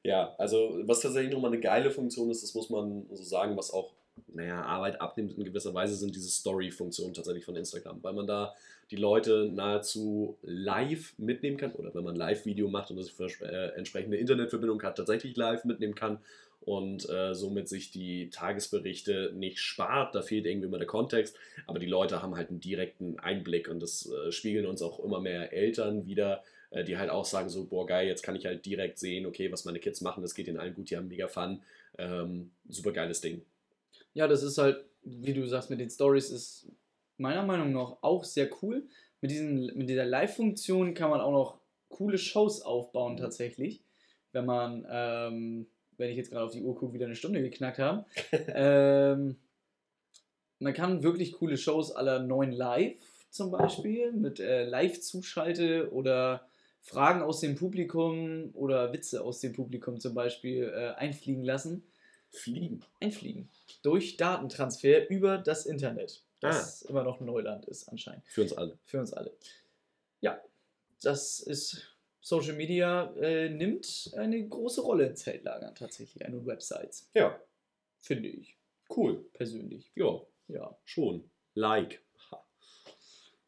[0.04, 3.72] Ja, also was tatsächlich nochmal eine geile Funktion ist, das muss man so sagen, was
[3.72, 3.94] auch,
[4.28, 8.56] naja, Arbeit abnimmt in gewisser Weise, sind diese Story-Funktionen tatsächlich von Instagram, weil man da
[8.90, 14.18] die Leute nahezu live mitnehmen kann oder wenn man Live-Video macht und das äh, entsprechende
[14.18, 16.20] Internetverbindung hat, tatsächlich live mitnehmen kann
[16.62, 20.14] und äh, somit sich die Tagesberichte nicht spart.
[20.16, 21.36] Da fehlt irgendwie immer der Kontext,
[21.68, 25.20] aber die Leute haben halt einen direkten Einblick und das äh, spiegeln uns auch immer
[25.20, 28.66] mehr Eltern wieder, äh, die halt auch sagen so, boah geil, jetzt kann ich halt
[28.66, 31.28] direkt sehen, okay, was meine Kids machen, das geht ihnen allen gut, die haben mega
[31.28, 31.62] Fun.
[31.98, 33.42] Ähm, super geiles Ding.
[34.14, 36.68] Ja, das ist halt, wie du sagst, mit den Stories ist
[37.18, 38.88] meiner Meinung nach auch sehr cool.
[39.22, 41.60] Mit, diesen, mit dieser Live-Funktion kann man auch noch
[41.90, 43.84] coole Shows aufbauen tatsächlich.
[44.32, 45.68] Wenn man, ähm,
[46.02, 48.06] wenn ich jetzt gerade auf die Uhr gucke, wieder eine Stunde geknackt haben.
[48.48, 49.38] ähm,
[50.60, 52.96] man kann wirklich coole Shows aller neuen Live
[53.30, 56.46] zum Beispiel mit äh, Live-Zuschalte oder
[56.82, 61.84] Fragen aus dem Publikum oder Witze aus dem Publikum zum Beispiel äh, einfliegen lassen.
[62.30, 62.82] Fliegen?
[63.00, 63.50] Einfliegen.
[63.84, 66.24] Durch Datentransfer über das Internet.
[66.40, 66.90] Das ah.
[66.90, 68.24] immer noch Neuland ist anscheinend.
[68.28, 68.78] Für uns alle.
[68.86, 69.32] Für uns alle.
[70.22, 70.42] Ja,
[71.02, 71.91] das ist
[72.22, 77.10] Social Media äh, nimmt eine große Rolle in Zeltlagern tatsächlich, an Websites.
[77.14, 77.40] Ja.
[78.00, 78.58] Finde ich.
[78.96, 79.26] Cool.
[79.34, 79.92] Persönlich.
[79.96, 80.22] Ja.
[80.48, 80.78] Ja.
[80.86, 81.30] Schon.
[81.56, 82.02] Like.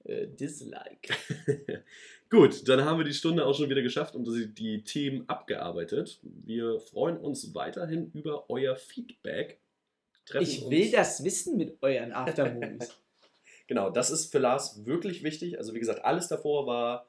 [0.05, 1.13] Äh, dislike.
[2.29, 6.19] Gut, dann haben wir die Stunde auch schon wieder geschafft und die Themen abgearbeitet.
[6.23, 9.61] Wir freuen uns weiterhin über euer Feedback.
[10.25, 12.89] Treffen ich will das wissen mit euren Aftermovies.
[13.67, 15.57] genau, das ist für Lars wirklich wichtig.
[15.57, 17.07] Also wie gesagt, alles davor war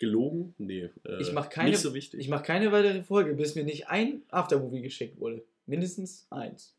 [0.00, 0.54] gelogen.
[0.58, 2.18] Nee, äh, ich mach keine, nicht so wichtig.
[2.18, 5.44] Ich mache keine weitere Folge, bis mir nicht ein Aftermovie geschickt wurde.
[5.66, 6.74] Mindestens eins.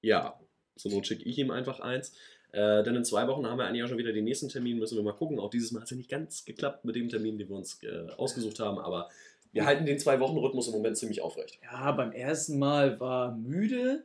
[0.00, 0.40] Ja,
[0.74, 2.16] zur Not schicke ich ihm einfach eins.
[2.52, 4.96] Äh, denn in zwei Wochen haben wir eigentlich auch schon wieder den nächsten Termin, müssen
[4.96, 5.38] wir mal gucken.
[5.38, 7.82] Auch dieses Mal hat es ja nicht ganz geklappt mit dem Termin, den wir uns
[7.82, 9.10] äh, ausgesucht haben, aber
[9.52, 11.58] wir halten den Zwei-Wochen-Rhythmus im Moment ziemlich aufrecht.
[11.62, 14.04] Ja, beim ersten Mal war müde,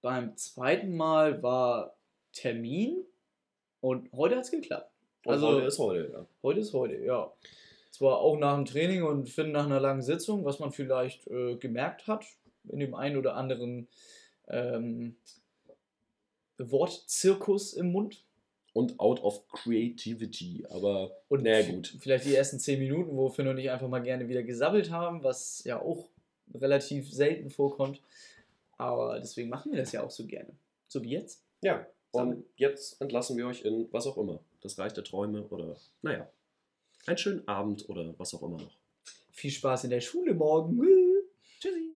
[0.00, 1.96] beim zweiten Mal war
[2.32, 3.04] Termin
[3.80, 4.93] und heute hat es geklappt.
[5.24, 6.26] Also heute ist heute, ja.
[6.42, 7.32] Heute ist heute, ja.
[7.90, 11.56] Zwar auch nach dem Training und Finn nach einer langen Sitzung, was man vielleicht äh,
[11.56, 12.24] gemerkt hat
[12.68, 13.88] in dem einen oder anderen
[14.48, 15.16] ähm,
[16.58, 18.24] Wortzirkus im Mund.
[18.72, 21.96] Und out of creativity, aber und naja, gut.
[22.00, 25.22] Vielleicht die ersten zehn Minuten, wo Finn und ich einfach mal gerne wieder gesabbelt haben,
[25.22, 26.08] was ja auch
[26.52, 28.02] relativ selten vorkommt.
[28.76, 30.50] Aber deswegen machen wir das ja auch so gerne.
[30.88, 31.44] So wie jetzt.
[31.62, 34.40] Ja, und jetzt entlassen wir euch in was auch immer.
[34.60, 36.28] Das Reich der Träume oder, naja,
[37.06, 38.76] einen schönen Abend oder was auch immer noch.
[39.32, 41.03] Viel Spaß in der Schule morgen.